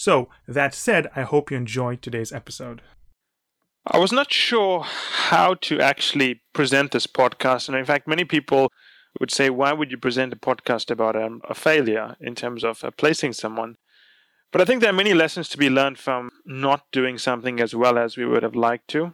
So, 0.00 0.30
that 0.48 0.72
said, 0.72 1.10
I 1.14 1.24
hope 1.24 1.50
you 1.50 1.58
enjoyed 1.58 2.00
today's 2.00 2.32
episode. 2.32 2.80
I 3.86 3.98
was 3.98 4.12
not 4.12 4.32
sure 4.32 4.80
how 4.82 5.52
to 5.60 5.78
actually 5.78 6.40
present 6.54 6.92
this 6.92 7.06
podcast. 7.06 7.68
And 7.68 7.76
in 7.76 7.84
fact, 7.84 8.08
many 8.08 8.24
people 8.24 8.72
would 9.20 9.30
say, 9.30 9.50
why 9.50 9.74
would 9.74 9.90
you 9.90 9.98
present 9.98 10.32
a 10.32 10.36
podcast 10.36 10.90
about 10.90 11.16
um, 11.16 11.42
a 11.50 11.54
failure 11.54 12.16
in 12.18 12.34
terms 12.34 12.64
of 12.64 12.82
uh, 12.82 12.90
placing 12.92 13.34
someone? 13.34 13.76
But 14.52 14.62
I 14.62 14.64
think 14.64 14.80
there 14.80 14.88
are 14.88 15.04
many 15.04 15.12
lessons 15.12 15.50
to 15.50 15.58
be 15.58 15.68
learned 15.68 15.98
from 15.98 16.30
not 16.46 16.86
doing 16.92 17.18
something 17.18 17.60
as 17.60 17.74
well 17.74 17.98
as 17.98 18.16
we 18.16 18.24
would 18.24 18.42
have 18.42 18.56
liked 18.56 18.88
to. 18.92 19.12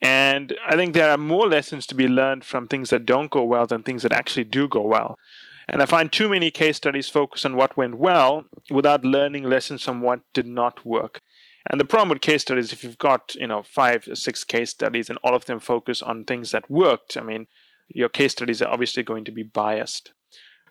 And 0.00 0.56
I 0.66 0.74
think 0.74 0.94
there 0.94 1.10
are 1.10 1.18
more 1.18 1.46
lessons 1.46 1.86
to 1.88 1.94
be 1.94 2.08
learned 2.08 2.46
from 2.46 2.66
things 2.66 2.88
that 2.88 3.04
don't 3.04 3.30
go 3.30 3.44
well 3.44 3.66
than 3.66 3.82
things 3.82 4.04
that 4.04 4.12
actually 4.12 4.44
do 4.44 4.68
go 4.68 4.80
well. 4.80 5.18
And 5.68 5.82
I 5.82 5.86
find 5.86 6.10
too 6.10 6.28
many 6.28 6.50
case 6.50 6.76
studies 6.76 7.08
focus 7.08 7.44
on 7.44 7.56
what 7.56 7.76
went 7.76 7.96
well 7.96 8.44
without 8.70 9.04
learning 9.04 9.44
lessons 9.44 9.82
from 9.82 10.00
what 10.00 10.20
did 10.32 10.46
not 10.46 10.84
work. 10.84 11.20
And 11.70 11.80
the 11.80 11.84
problem 11.84 12.08
with 12.08 12.20
case 12.20 12.42
studies, 12.42 12.72
if 12.72 12.82
you've 12.82 12.98
got, 12.98 13.34
you 13.36 13.46
know, 13.46 13.62
five 13.62 14.08
or 14.08 14.16
six 14.16 14.42
case 14.42 14.70
studies 14.70 15.08
and 15.08 15.18
all 15.22 15.34
of 15.34 15.44
them 15.44 15.60
focus 15.60 16.02
on 16.02 16.24
things 16.24 16.50
that 16.50 16.70
worked, 16.70 17.16
I 17.16 17.22
mean, 17.22 17.46
your 17.88 18.08
case 18.08 18.32
studies 18.32 18.60
are 18.60 18.68
obviously 18.68 19.02
going 19.02 19.24
to 19.24 19.32
be 19.32 19.42
biased. 19.42 20.12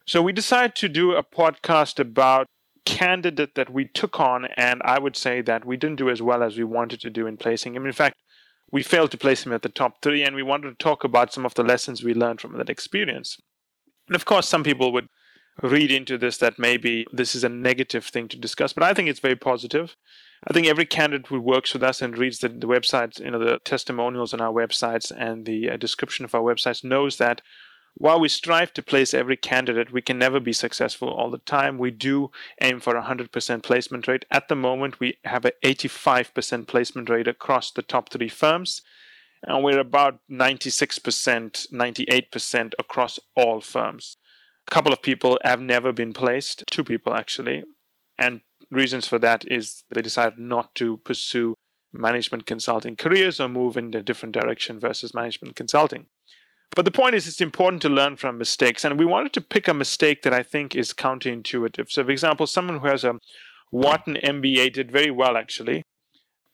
So 0.06 0.22
we 0.22 0.34
decided 0.34 0.76
to 0.78 0.90
do 0.90 1.14
a 1.14 1.24
podcast 1.24 2.00
about 2.00 2.48
candidate 2.86 3.56
that 3.56 3.70
we 3.70 3.86
took 3.86 4.20
on, 4.20 4.46
and 4.58 4.82
I 4.84 5.00
would 5.00 5.16
say 5.16 5.42
that 5.42 5.66
we 5.66 5.78
didn't 5.78 5.98
do 5.98 6.10
as 6.10 6.22
well 6.22 6.44
as 6.44 6.58
we 6.58 6.64
wanted 6.64 7.00
to 7.02 7.10
do 7.10 7.28
in 7.28 7.38
placing 7.38 7.76
him. 7.76 7.86
In 7.86 7.94
fact, 7.94 8.16
we 8.72 8.84
failed 8.84 9.12
to 9.12 9.18
place 9.18 9.46
him 9.46 9.54
at 9.54 9.62
the 9.62 9.70
top 9.70 10.02
three, 10.02 10.24
and 10.24 10.36
we 10.36 10.44
wanted 10.44 10.70
to 10.70 10.84
talk 10.84 11.04
about 11.04 11.32
some 11.32 11.46
of 11.46 11.54
the 11.54 11.64
lessons 11.64 12.04
we 12.04 12.14
learned 12.14 12.42
from 12.42 12.58
that 12.58 12.70
experience. 12.70 13.38
And 14.12 14.16
of 14.18 14.26
course, 14.26 14.50
some 14.50 14.66
people 14.66 14.92
would 14.92 15.08
read 15.64 15.90
into 15.90 16.18
this 16.18 16.36
that 16.40 16.60
maybe 16.60 17.08
this 17.14 17.34
is 17.34 17.46
a 17.46 17.50
negative 17.50 18.04
thing 18.04 18.28
to 18.28 18.38
discuss, 18.38 18.74
but 18.74 18.84
I 18.84 18.94
think 18.94 19.08
it's 19.08 19.22
very 19.22 19.38
positive. 19.38 19.96
I 20.46 20.52
think 20.52 20.68
every 20.68 20.86
candidate 20.86 21.28
who 21.28 21.40
works 21.40 21.72
with 21.72 21.82
us 21.82 22.02
and 22.02 22.18
reads 22.18 22.40
the, 22.40 22.50
the 22.50 22.68
websites, 22.68 23.22
you 23.22 23.32
know, 23.32 23.40
the 23.40 23.60
testimonials 23.64 24.34
on 24.34 24.42
our 24.42 24.52
websites 24.52 25.14
and 25.18 25.46
the 25.46 25.70
uh, 25.70 25.78
description 25.78 26.26
of 26.26 26.36
our 26.36 26.42
websites 26.42 26.84
knows 26.84 27.20
that 27.20 27.42
while 27.94 28.20
we 28.20 28.28
strive 28.28 28.74
to 28.74 28.84
place 28.84 29.14
every 29.14 29.38
candidate, 29.38 29.94
we 29.94 30.02
can 30.02 30.20
never 30.20 30.42
be 30.42 30.52
successful 30.52 31.08
all 31.08 31.32
the 31.32 31.38
time. 31.38 31.78
We 31.78 31.92
do 31.92 32.32
aim 32.60 32.82
for 32.82 32.98
a 32.98 33.04
100% 33.04 33.64
placement 33.64 34.10
rate. 34.10 34.26
At 34.30 34.50
the 34.50 34.58
moment, 34.58 35.00
we 35.00 35.20
have 35.24 35.46
an 35.46 35.54
85% 35.64 36.68
placement 36.68 37.10
rate 37.10 37.30
across 37.30 37.72
the 37.72 37.82
top 37.82 38.10
three 38.10 38.28
firms 38.28 38.82
and 39.44 39.64
we're 39.64 39.80
about 39.80 40.20
96%, 40.30 41.72
98% 41.72 42.74
across 42.80 43.20
all 43.36 43.62
firms. 43.62 44.18
A 44.68 44.72
couple 44.72 44.94
of 44.94 45.02
people 45.02 45.40
have 45.44 45.60
never 45.60 45.92
been 45.92 46.14
placed, 46.14 46.64
two 46.70 46.84
people 46.84 47.14
actually, 47.14 47.64
and 48.18 48.42
reasons 48.70 49.08
for 49.08 49.20
that 49.20 49.44
is 49.52 49.84
they 49.94 50.02
decided 50.02 50.40
not 50.40 50.74
to 50.76 50.98
pursue 50.98 51.56
management 51.94 52.46
consulting 52.46 52.96
careers 52.96 53.40
or 53.40 53.50
move 53.50 53.76
in 53.76 53.94
a 53.94 54.04
different 54.04 54.34
direction 54.34 54.80
versus 54.80 55.14
management 55.14 55.56
consulting. 55.56 56.06
But 56.74 56.86
the 56.86 56.92
point 56.92 57.16
is, 57.16 57.28
it's 57.28 57.42
important 57.42 57.82
to 57.82 57.90
learn 57.90 58.16
from 58.16 58.38
mistakes. 58.38 58.86
And 58.86 58.98
we 58.98 59.06
wanted 59.06 59.34
to 59.34 59.42
pick 59.42 59.68
a 59.68 59.74
mistake 59.74 60.22
that 60.22 60.34
I 60.34 60.42
think 60.42 60.74
is 60.74 60.94
counterintuitive. 60.94 61.92
So, 61.92 62.04
for 62.06 62.12
example, 62.12 62.48
someone 62.48 62.80
who 62.80 62.88
has 62.88 63.04
a 63.04 63.20
Wharton 63.72 64.18
MBA 64.24 64.74
did 64.74 64.90
very 64.92 65.12
well, 65.12 65.36
actually, 65.36 65.84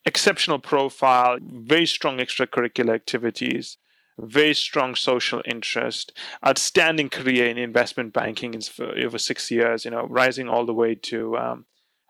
exceptional 0.08 0.58
profile, 0.58 1.38
very 1.42 1.86
strong 1.86 2.18
extracurricular 2.18 2.96
activities, 2.96 3.78
very 4.18 4.54
strong 4.54 4.96
social 4.96 5.42
interest, 5.46 6.18
outstanding 6.46 7.10
career 7.10 7.46
in 7.48 7.58
investment 7.58 8.14
banking 8.14 8.60
for 8.62 8.98
over 8.98 9.18
six 9.18 9.52
years, 9.52 9.84
you 9.84 9.92
know, 9.92 10.08
rising 10.08 10.48
all 10.48 10.66
the 10.66 10.74
way 10.74 10.96
to, 10.96 11.38
um, 11.38 11.66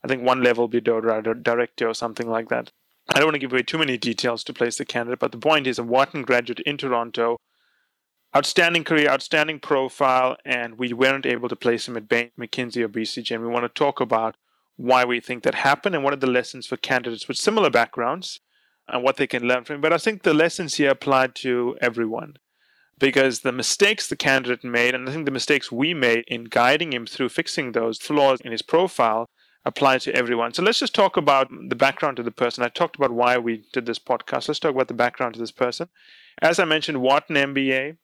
I 0.06 0.08
think, 0.08 0.22
one 0.22 0.44
level 0.44 0.68
below 0.68 1.02
director 1.02 1.88
or 1.88 1.96
something 1.96 2.30
like 2.30 2.50
that. 2.50 2.72
I 3.10 3.16
don't 3.16 3.26
want 3.26 3.36
to 3.36 3.40
give 3.40 3.52
away 3.52 3.64
too 3.64 3.80
many 3.80 3.98
details 3.98 4.44
to 4.44 4.54
place 4.54 4.78
the 4.78 4.86
candidate, 4.86 5.20
but 5.20 5.32
the 5.32 5.40
point 5.40 5.66
is 5.66 5.80
a 5.80 5.84
Wharton 5.84 6.22
graduate 6.22 6.60
in 6.60 6.78
Toronto, 6.78 7.38
outstanding 8.36 8.84
career, 8.84 9.10
outstanding 9.10 9.60
profile, 9.60 10.38
and 10.46 10.78
we 10.78 10.94
weren't 10.94 11.26
able 11.26 11.50
to 11.50 11.56
place 11.56 11.88
him 11.88 11.98
at 11.98 12.08
Bain, 12.08 12.30
McKinsey, 12.40 12.84
or 12.84 12.90
BCG. 12.90 13.34
And 13.34 13.44
we 13.44 13.50
want 13.50 13.64
to 13.64 13.70
talk 13.70 14.00
about 14.00 14.36
why 14.78 15.04
we 15.04 15.20
think 15.20 15.44
that 15.44 15.56
happened 15.56 15.96
and 15.96 16.04
what 16.04 16.14
are 16.14 16.18
the 16.18 16.28
lessons 16.28 16.66
for 16.66 16.78
candidates 16.78 17.28
with 17.28 17.38
similar 17.38 17.70
backgrounds 17.70 18.40
and 18.88 19.04
what 19.04 19.18
they 19.18 19.28
can 19.28 19.44
learn 19.44 19.66
from. 19.66 19.82
But 19.82 19.92
I 19.92 19.98
think 19.98 20.24
the 20.24 20.34
lessons 20.34 20.76
here 20.76 20.92
apply 20.92 21.28
to 21.28 21.76
everyone 21.82 22.38
because 23.00 23.42
the 23.42 23.52
mistakes 23.52 24.08
the 24.08 24.16
candidate 24.16 24.64
made, 24.64 24.96
and 24.96 25.08
I 25.08 25.12
think 25.12 25.26
the 25.26 25.32
mistakes 25.32 25.72
we 25.72 25.94
made 25.94 26.24
in 26.28 26.46
guiding 26.46 26.94
him 26.94 27.06
through 27.06 27.30
fixing 27.30 27.72
those 27.72 28.00
flaws 28.00 28.40
in 28.42 28.52
his 28.52 28.62
profile, 28.62 29.28
apply 29.66 29.98
to 30.00 30.16
everyone. 30.16 30.54
So 30.54 30.64
let's 30.64 30.80
just 30.80 30.96
talk 30.96 31.18
about 31.18 31.50
the 31.70 31.76
background 31.76 32.20
of 32.20 32.26
the 32.26 32.32
person. 32.32 32.64
I 32.64 32.70
talked 32.70 32.96
about 32.96 33.12
why 33.12 33.38
we 33.38 33.66
did 33.74 33.86
this 33.86 34.00
podcast. 34.00 34.48
Let's 34.48 34.60
talk 34.60 34.74
about 34.74 34.88
the 34.88 34.94
background 34.94 35.36
of 35.36 35.40
this 35.40 35.52
person. 35.52 35.90
As 36.42 36.58
I 36.60 36.66
mentioned, 36.66 37.02
Wharton 37.02 37.36
MBA, 37.36 37.98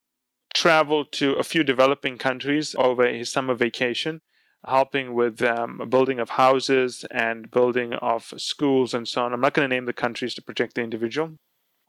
traveled 0.54 1.12
to 1.14 1.34
a 1.34 1.44
few 1.44 1.64
developing 1.64 2.18
countries 2.18 2.76
over 2.78 3.08
his 3.08 3.32
summer 3.32 3.56
vacation 3.56 4.22
helping 4.66 5.14
with 5.14 5.42
um, 5.42 5.82
building 5.90 6.20
of 6.20 6.30
houses 6.30 7.06
and 7.12 7.52
building 7.52 7.94
of 7.94 8.34
schools 8.38 8.94
and 8.94 9.08
so 9.08 9.24
on. 9.24 9.34
I'm 9.34 9.42
not 9.42 9.54
going 9.54 9.70
to 9.70 9.76
name 9.76 9.86
the 9.86 9.94
countries 9.94 10.34
to 10.36 10.42
protect 10.42 10.76
the 10.76 10.82
individual. 10.82 11.38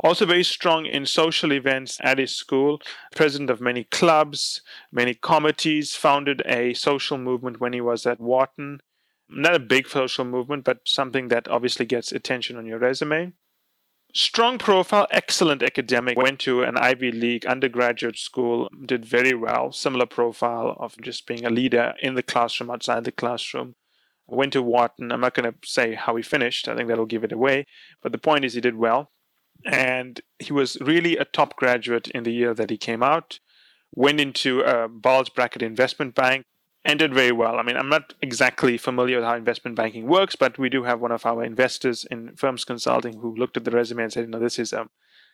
Also, 0.01 0.27
very 0.27 0.43
strong 0.43 0.87
in 0.87 1.07
social 1.07 1.53
events 1.53 1.99
at 2.03 2.19
his 2.19 2.34
school, 2.34 2.83
president 3.15 3.49
of 3.49 3.61
many 3.61 3.84
clubs, 3.84 4.61
many 4.91 5.15
committees, 5.15 5.95
founded 5.95 6.43
a 6.47 6.75
social 6.75 7.17
movement 7.17 7.61
when 7.61 7.73
he 7.73 7.81
was 7.81 8.05
at 8.05 8.21
Wharton. 8.21 8.81
Not 9.29 9.55
a 9.55 9.61
big 9.61 9.89
social 9.89 10.25
movement, 10.25 10.65
but 10.65 10.81
something 10.84 11.29
that 11.29 11.47
obviously 11.49 11.87
gets 11.87 12.11
attention 12.11 12.57
on 12.57 12.67
your 12.67 12.79
resume. 12.79 13.33
Strong 14.17 14.59
profile, 14.59 15.09
excellent 15.11 15.61
academic. 15.61 16.17
Went 16.17 16.39
to 16.41 16.63
an 16.63 16.77
Ivy 16.77 17.11
League 17.11 17.45
undergraduate 17.47 18.17
school, 18.17 18.71
did 18.87 19.05
very 19.05 19.35
well. 19.35 19.73
Similar 19.73 20.07
profile 20.07 20.77
of 20.79 20.97
just 21.01 21.27
being 21.27 21.45
a 21.45 21.51
leader 21.51 21.95
in 22.01 22.15
the 22.15 22.23
classroom, 22.23 22.71
outside 22.71 23.03
the 23.03 23.11
classroom. 23.11 23.75
Went 24.29 24.53
to 24.53 24.63
Wharton. 24.63 25.11
I'm 25.11 25.21
not 25.21 25.35
going 25.35 25.53
to 25.53 25.59
say 25.69 25.95
how 25.95 26.15
he 26.15 26.23
finished. 26.23 26.69
I 26.69 26.77
think 26.77 26.89
that'll 26.89 27.07
give 27.07 27.25
it 27.25 27.33
away. 27.33 27.67
But 28.03 28.13
the 28.13 28.19
point 28.19 28.45
is, 28.45 28.55
he 28.55 28.61
did 28.61 28.77
well. 28.77 29.11
And 29.67 30.21
he 30.39 30.53
was 30.53 30.79
really 30.81 31.17
a 31.17 31.25
top 31.25 31.57
graduate 31.57 32.07
in 32.09 32.23
the 32.23 32.33
year 32.33 32.55
that 32.55 32.71
he 32.71 32.77
came 32.77 33.03
out. 33.03 33.41
Went 33.97 34.21
into 34.21 34.61
a 34.61 34.87
bulge 34.89 35.35
bracket 35.35 35.63
investment 35.63 36.15
bank, 36.15 36.47
and 36.84 36.99
did 36.99 37.15
very 37.15 37.33
well. 37.33 37.59
I 37.59 37.62
mean, 37.62 37.77
I'm 37.77 37.89
not 37.89 38.15
exactly 38.21 38.77
familiar 38.77 39.17
with 39.17 39.25
how 39.25 39.34
investment 39.34 39.77
banking 39.77 40.06
works, 40.06 40.37
but 40.37 40.59
we 40.59 40.69
do 40.69 40.83
have 40.84 41.00
one 41.00 41.12
of 41.12 41.25
our 41.25 41.43
investors 41.43 42.05
in 42.11 42.37
firms 42.37 42.65
consulting 42.65 43.19
who 43.19 43.34
looked 43.34 43.56
at 43.56 43.65
the 43.65 43.71
resume 43.71 44.03
and 44.03 44.12
said, 44.12 44.28
"No, 44.28 44.39
this 44.39 44.59
is 44.59 44.72
um, 44.72 44.91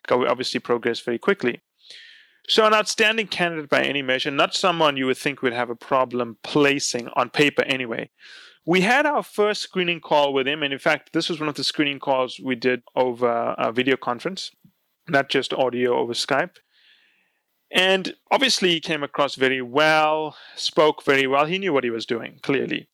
obviously 0.09 0.59
progress 0.59 0.99
very 0.99 1.19
quickly." 1.19 1.61
So, 2.47 2.65
an 2.65 2.73
outstanding 2.73 3.27
candidate 3.27 3.69
by 3.69 3.83
any 3.83 4.01
measure, 4.01 4.31
not 4.31 4.55
someone 4.55 4.97
you 4.97 5.05
would 5.05 5.17
think 5.17 5.41
would 5.41 5.53
have 5.53 5.69
a 5.69 5.75
problem 5.75 6.37
placing 6.43 7.09
on 7.09 7.29
paper 7.29 7.63
anyway. 7.63 8.09
We 8.65 8.81
had 8.81 9.05
our 9.05 9.23
first 9.23 9.61
screening 9.61 10.01
call 10.01 10.33
with 10.33 10.47
him, 10.47 10.63
and 10.63 10.71
in 10.71 10.79
fact, 10.79 11.13
this 11.13 11.29
was 11.29 11.39
one 11.39 11.49
of 11.49 11.55
the 11.55 11.63
screening 11.63 11.99
calls 11.99 12.39
we 12.39 12.55
did 12.55 12.83
over 12.95 13.55
a 13.57 13.71
video 13.71 13.97
conference, 13.97 14.51
not 15.09 15.29
just 15.29 15.53
audio 15.53 15.97
over 15.97 16.13
Skype. 16.13 16.57
And 17.73 18.15
obviously, 18.29 18.69
he 18.69 18.79
came 18.79 19.01
across 19.01 19.35
very 19.35 19.61
well, 19.61 20.35
spoke 20.55 21.03
very 21.03 21.25
well. 21.25 21.45
He 21.45 21.57
knew 21.57 21.71
what 21.71 21.85
he 21.85 21.89
was 21.89 22.05
doing, 22.05 22.39
clearly. 22.41 22.89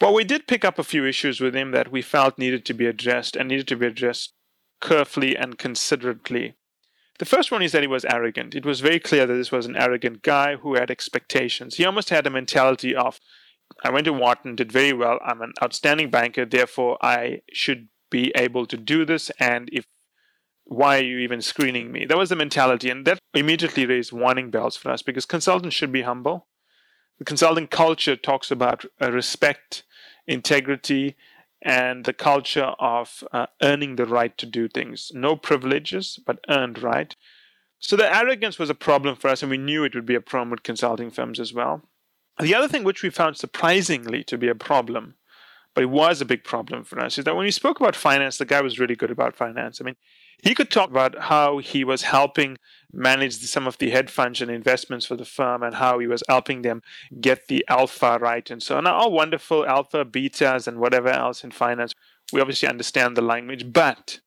But 0.00 0.14
we 0.14 0.24
did 0.24 0.48
pick 0.48 0.64
up 0.64 0.78
a 0.78 0.84
few 0.84 1.06
issues 1.06 1.40
with 1.40 1.54
him 1.54 1.70
that 1.70 1.92
we 1.92 2.02
felt 2.02 2.36
needed 2.36 2.64
to 2.66 2.74
be 2.74 2.86
addressed 2.86 3.36
and 3.36 3.48
needed 3.48 3.68
to 3.68 3.76
be 3.76 3.86
addressed 3.86 4.34
carefully 4.80 5.36
and 5.36 5.56
considerately. 5.56 6.54
The 7.20 7.24
first 7.24 7.52
one 7.52 7.62
is 7.62 7.70
that 7.70 7.82
he 7.82 7.86
was 7.86 8.04
arrogant. 8.04 8.56
It 8.56 8.66
was 8.66 8.80
very 8.80 8.98
clear 8.98 9.26
that 9.26 9.34
this 9.34 9.52
was 9.52 9.66
an 9.66 9.76
arrogant 9.76 10.22
guy 10.22 10.56
who 10.56 10.74
had 10.74 10.90
expectations. 10.90 11.76
He 11.76 11.84
almost 11.84 12.10
had 12.10 12.26
a 12.26 12.30
mentality 12.30 12.96
of, 12.96 13.20
I 13.84 13.90
went 13.90 14.06
to 14.06 14.12
Wharton, 14.12 14.56
did 14.56 14.72
very 14.72 14.92
well, 14.92 15.20
I'm 15.24 15.40
an 15.40 15.52
outstanding 15.62 16.10
banker, 16.10 16.44
therefore 16.44 16.98
I 17.00 17.42
should 17.52 17.86
be 18.10 18.32
able 18.34 18.66
to 18.66 18.76
do 18.76 19.04
this, 19.04 19.30
and 19.38 19.68
if 19.72 19.86
why 20.72 20.98
are 20.98 21.04
you 21.04 21.18
even 21.18 21.42
screening 21.42 21.92
me? 21.92 22.06
That 22.06 22.18
was 22.18 22.30
the 22.30 22.36
mentality. 22.36 22.90
And 22.90 23.06
that 23.06 23.18
immediately 23.34 23.86
raised 23.86 24.12
warning 24.12 24.50
bells 24.50 24.76
for 24.76 24.90
us 24.90 25.02
because 25.02 25.26
consultants 25.26 25.76
should 25.76 25.92
be 25.92 26.02
humble. 26.02 26.46
The 27.18 27.24
consulting 27.24 27.68
culture 27.68 28.16
talks 28.16 28.50
about 28.50 28.84
uh, 29.00 29.12
respect, 29.12 29.84
integrity, 30.26 31.16
and 31.60 32.04
the 32.04 32.12
culture 32.12 32.72
of 32.80 33.22
uh, 33.32 33.46
earning 33.62 33.96
the 33.96 34.06
right 34.06 34.36
to 34.38 34.46
do 34.46 34.68
things. 34.68 35.12
No 35.14 35.36
privileges, 35.36 36.18
but 36.26 36.40
earned 36.48 36.82
right. 36.82 37.14
So 37.78 37.96
the 37.96 38.12
arrogance 38.12 38.58
was 38.58 38.70
a 38.70 38.74
problem 38.74 39.16
for 39.16 39.28
us, 39.28 39.42
and 39.42 39.50
we 39.50 39.58
knew 39.58 39.84
it 39.84 39.94
would 39.94 40.06
be 40.06 40.14
a 40.14 40.20
problem 40.20 40.50
with 40.50 40.62
consulting 40.62 41.10
firms 41.10 41.38
as 41.38 41.52
well. 41.52 41.82
The 42.40 42.54
other 42.54 42.68
thing 42.68 42.82
which 42.82 43.02
we 43.02 43.10
found 43.10 43.36
surprisingly 43.36 44.24
to 44.24 44.38
be 44.38 44.48
a 44.48 44.54
problem, 44.54 45.16
but 45.74 45.84
it 45.84 45.90
was 45.90 46.20
a 46.20 46.24
big 46.24 46.44
problem 46.44 46.82
for 46.82 46.98
us, 46.98 47.18
is 47.18 47.24
that 47.24 47.36
when 47.36 47.44
we 47.44 47.50
spoke 47.50 47.78
about 47.78 47.94
finance, 47.94 48.38
the 48.38 48.44
guy 48.44 48.60
was 48.62 48.78
really 48.78 48.96
good 48.96 49.10
about 49.10 49.36
finance. 49.36 49.80
I 49.80 49.84
mean, 49.84 49.96
he 50.42 50.54
could 50.54 50.70
talk 50.70 50.90
about 50.90 51.18
how 51.18 51.58
he 51.58 51.84
was 51.84 52.02
helping 52.02 52.58
manage 52.92 53.34
some 53.38 53.66
of 53.66 53.78
the 53.78 53.90
hedge 53.90 54.10
funds 54.10 54.40
and 54.40 54.50
investments 54.50 55.06
for 55.06 55.16
the 55.16 55.24
firm 55.24 55.62
and 55.62 55.76
how 55.76 55.98
he 55.98 56.06
was 56.06 56.22
helping 56.28 56.62
them 56.62 56.82
get 57.20 57.48
the 57.48 57.64
alpha 57.68 58.18
right 58.20 58.50
and 58.50 58.62
so 58.62 58.76
on. 58.76 58.86
All 58.86 59.12
wonderful 59.12 59.66
alpha, 59.66 60.04
betas, 60.04 60.68
and 60.68 60.78
whatever 60.78 61.08
else 61.08 61.42
in 61.42 61.50
finance. 61.50 61.94
We 62.32 62.40
obviously 62.40 62.68
understand 62.68 63.16
the 63.16 63.22
language, 63.22 63.72
but 63.72 64.20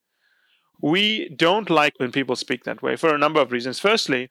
we 0.82 1.30
don't 1.30 1.70
like 1.70 1.94
when 1.98 2.12
people 2.12 2.36
speak 2.36 2.64
that 2.64 2.82
way 2.82 2.96
for 2.96 3.14
a 3.14 3.18
number 3.18 3.42
of 3.42 3.52
reasons. 3.52 3.80
Firstly, 3.80 4.30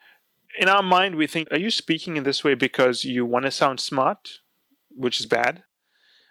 in 0.59 0.69
our 0.69 0.82
mind, 0.82 1.17
we 1.17 1.26
think, 1.26 1.49
are 1.50 1.59
you 1.59 1.71
speaking 1.71 2.17
in 2.17 2.25
this 2.25 2.44
way 2.44 2.55
because 2.55 3.05
you 3.05 3.25
want 3.25 3.44
to 3.44 3.50
sound 3.50 3.81
smart, 3.81 4.41
which 4.91 5.21
is 5.21 5.26
bad? 5.26 5.65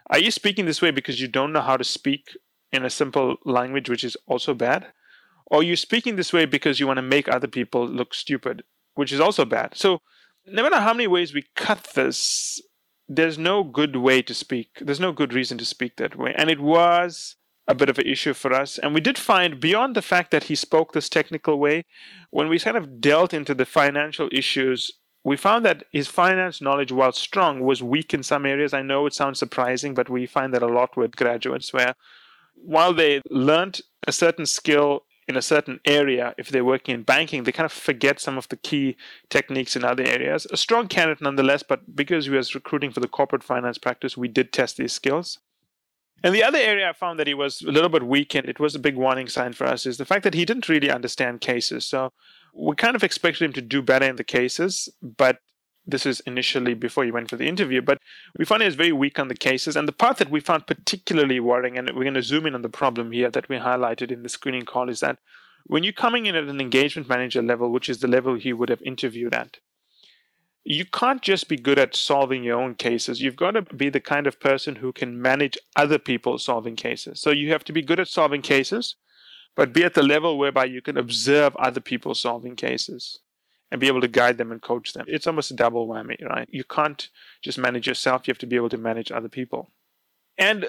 Are 0.10 0.20
you 0.20 0.32
speaking 0.32 0.66
this 0.66 0.82
way 0.82 0.92
because 0.92 1.22
you 1.22 1.28
don't 1.28 1.54
know 1.54 1.62
how 1.62 1.78
to 1.78 1.84
speak 1.84 2.38
in 2.72 2.86
a 2.86 2.90
simple 2.90 3.38
language, 3.46 3.90
which 3.90 4.04
is 4.04 4.18
also 4.28 4.54
bad? 4.54 4.88
Or 5.54 5.62
you're 5.62 5.76
speaking 5.76 6.16
this 6.16 6.34
way 6.34 6.46
because 6.46 6.80
you 6.80 6.88
want 6.88 6.98
to 6.98 7.04
make 7.04 7.30
other 7.30 7.48
people 7.48 7.88
look 7.88 8.16
stupid, 8.16 8.64
which 8.96 9.12
is 9.12 9.20
also 9.20 9.46
bad. 9.46 9.78
So, 9.78 10.00
no 10.48 10.64
matter 10.64 10.82
how 10.82 10.94
many 10.94 11.06
ways 11.06 11.32
we 11.32 11.46
cut 11.56 11.92
this, 11.94 12.60
there's 13.08 13.38
no 13.38 13.64
good 13.64 13.98
way 13.98 14.24
to 14.24 14.34
speak. 14.34 14.70
There's 14.82 15.00
no 15.00 15.12
good 15.12 15.32
reason 15.32 15.60
to 15.60 15.66
speak 15.66 15.98
that 15.98 16.18
way. 16.18 16.34
And 16.36 16.50
it 16.50 16.60
was 16.60 17.36
a 17.68 17.76
bit 17.76 17.88
of 17.88 18.00
an 18.00 18.08
issue 18.08 18.34
for 18.34 18.52
us. 18.52 18.80
And 18.80 18.96
we 18.96 19.00
did 19.00 19.20
find, 19.20 19.60
beyond 19.60 19.96
the 19.96 20.02
fact 20.02 20.32
that 20.32 20.46
he 20.46 20.56
spoke 20.56 20.92
this 20.92 21.08
technical 21.08 21.60
way, 21.60 21.86
when 22.32 22.50
we 22.50 22.58
kind 22.58 22.76
of 22.76 23.00
dealt 23.00 23.32
into 23.32 23.54
the 23.54 23.66
financial 23.66 24.30
issues, 24.32 24.90
we 25.24 25.38
found 25.38 25.64
that 25.66 25.84
his 25.92 26.08
finance 26.08 26.62
knowledge, 26.62 26.92
while 26.92 27.12
strong, 27.12 27.62
was 27.62 27.84
weak 27.84 28.12
in 28.12 28.24
some 28.24 28.48
areas. 28.48 28.74
I 28.74 28.82
know 28.82 29.06
it 29.06 29.14
sounds 29.14 29.38
surprising, 29.38 29.94
but 29.94 30.10
we 30.10 30.26
find 30.26 30.52
that 30.56 30.64
a 30.64 30.68
lot 30.68 30.98
with 30.98 31.16
graduates 31.16 31.72
where 31.72 31.94
while 32.56 32.94
they 32.94 33.22
learned 33.30 33.82
a 34.08 34.12
certain 34.12 34.48
skill 34.48 35.04
in 35.28 35.38
a 35.38 35.42
certain 35.42 35.80
area, 35.86 36.34
if 36.38 36.50
they're 36.50 36.66
working 36.66 36.96
in 36.96 37.04
banking, 37.04 37.44
they 37.44 37.52
kind 37.52 37.66
of 37.66 37.72
forget 37.72 38.20
some 38.20 38.38
of 38.38 38.50
the 38.50 38.58
key 38.58 38.98
techniques 39.30 39.76
in 39.76 39.84
other 39.84 40.04
areas. 40.04 40.46
A 40.52 40.58
strong 40.58 40.88
candidate 40.88 41.22
nonetheless, 41.22 41.64
but 41.64 41.96
because 41.96 42.30
we 42.30 42.38
was 42.38 42.56
recruiting 42.56 42.92
for 42.92 43.00
the 43.00 43.08
corporate 43.08 43.44
finance 43.44 43.78
practice, 43.78 44.18
we 44.18 44.28
did 44.28 44.52
test 44.52 44.78
these 44.78 44.94
skills. 44.94 45.40
And 46.24 46.34
the 46.34 46.44
other 46.44 46.58
area 46.58 46.90
I 46.90 46.94
found 46.94 47.20
that 47.20 47.28
he 47.28 47.34
was 47.34 47.62
a 47.62 47.72
little 47.72 47.90
bit 47.90 48.04
weak 48.04 48.34
in, 48.34 48.48
it 48.48 48.60
was 48.60 48.76
a 48.76 48.80
big 48.80 48.96
warning 48.96 49.28
sign 49.28 49.54
for 49.54 49.66
us, 49.66 49.86
is 49.86 49.98
the 49.98 50.06
fact 50.06 50.24
that 50.24 50.34
he 50.34 50.46
didn't 50.46 50.70
really 50.70 50.90
understand 50.90 51.42
cases. 51.42 51.86
So 51.86 52.14
we 52.54 52.76
kind 52.76 52.96
of 52.96 53.04
expected 53.04 53.44
him 53.44 53.54
to 53.54 53.62
do 53.62 53.82
better 53.82 54.06
in 54.06 54.16
the 54.16 54.24
cases, 54.24 54.88
but 55.02 55.40
this 55.86 56.06
is 56.06 56.22
initially 56.22 56.74
before 56.74 57.04
you 57.04 57.14
went 57.14 57.30
for 57.30 57.36
the 57.36 57.48
interview, 57.48 57.82
but 57.82 58.00
we 58.38 58.46
found 58.46 58.62
he 58.62 58.68
was 58.68 58.76
very 58.76 58.94
weak 58.94 59.20
on 59.20 59.28
the 59.28 59.36
cases. 59.36 59.76
And 59.76 59.88
the 59.88 59.94
part 59.94 60.18
that 60.18 60.30
we 60.30 60.40
found 60.40 60.68
particularly 60.68 61.40
worrying, 61.40 61.78
and 61.78 61.90
we're 61.94 62.04
going 62.04 62.14
to 62.14 62.22
zoom 62.22 62.46
in 62.46 62.56
on 62.56 62.62
the 62.62 62.70
problem 62.70 63.12
here 63.12 63.30
that 63.30 63.50
we 63.50 63.58
highlighted 63.58 64.12
in 64.12 64.24
the 64.24 64.30
screening 64.30 64.66
call, 64.66 64.90
is 64.90 65.02
that 65.02 65.20
when 65.66 65.84
you're 65.84 65.94
coming 65.94 66.26
in 66.26 66.36
at 66.36 66.46
an 66.46 66.62
engagement 66.62 67.10
manager 67.10 67.42
level, 67.42 67.72
which 67.72 67.90
is 67.90 68.00
the 68.00 68.08
level 68.08 68.36
he 68.36 68.54
would 68.54 68.70
have 68.70 68.82
interviewed 68.82 69.34
at, 69.34 69.58
you 70.66 70.86
can't 70.86 71.22
just 71.22 71.50
be 71.50 71.58
good 71.58 71.78
at 71.78 71.96
solving 71.96 72.44
your 72.44 72.60
own 72.60 72.76
cases. 72.76 73.22
You've 73.22 73.36
got 73.36 73.52
to 73.52 73.62
be 73.62 73.90
the 73.90 74.00
kind 74.00 74.28
of 74.28 74.40
person 74.40 74.78
who 74.78 74.94
can 74.94 75.22
manage 75.22 75.58
other 75.76 76.00
people 76.00 76.38
solving 76.38 76.78
cases. 76.78 77.20
So 77.20 77.32
you 77.32 77.52
have 77.52 77.66
to 77.66 77.74
be 77.74 77.82
good 77.82 78.00
at 78.00 78.08
solving 78.08 78.42
cases, 78.42 78.96
but 79.56 79.74
be 79.74 79.84
at 79.84 79.94
the 79.94 80.04
level 80.04 80.38
whereby 80.38 80.66
you 80.66 80.82
can 80.82 80.98
observe 80.98 81.54
other 81.58 81.82
people 81.82 82.16
solving 82.16 82.56
cases 82.56 83.20
and 83.74 83.80
be 83.80 83.88
able 83.88 84.02
to 84.02 84.08
guide 84.08 84.38
them 84.38 84.52
and 84.52 84.62
coach 84.62 84.94
them. 84.94 85.04
It's 85.08 85.26
almost 85.26 85.50
a 85.50 85.56
double 85.56 85.88
whammy, 85.88 86.24
right? 86.24 86.48
You 86.52 86.64
can't 86.64 87.10
just 87.42 87.58
manage 87.58 87.88
yourself, 87.88 88.28
you 88.28 88.32
have 88.32 88.38
to 88.38 88.46
be 88.46 88.56
able 88.56 88.70
to 88.70 88.78
manage 88.78 89.12
other 89.12 89.30
people. 89.30 89.72
And 90.38 90.68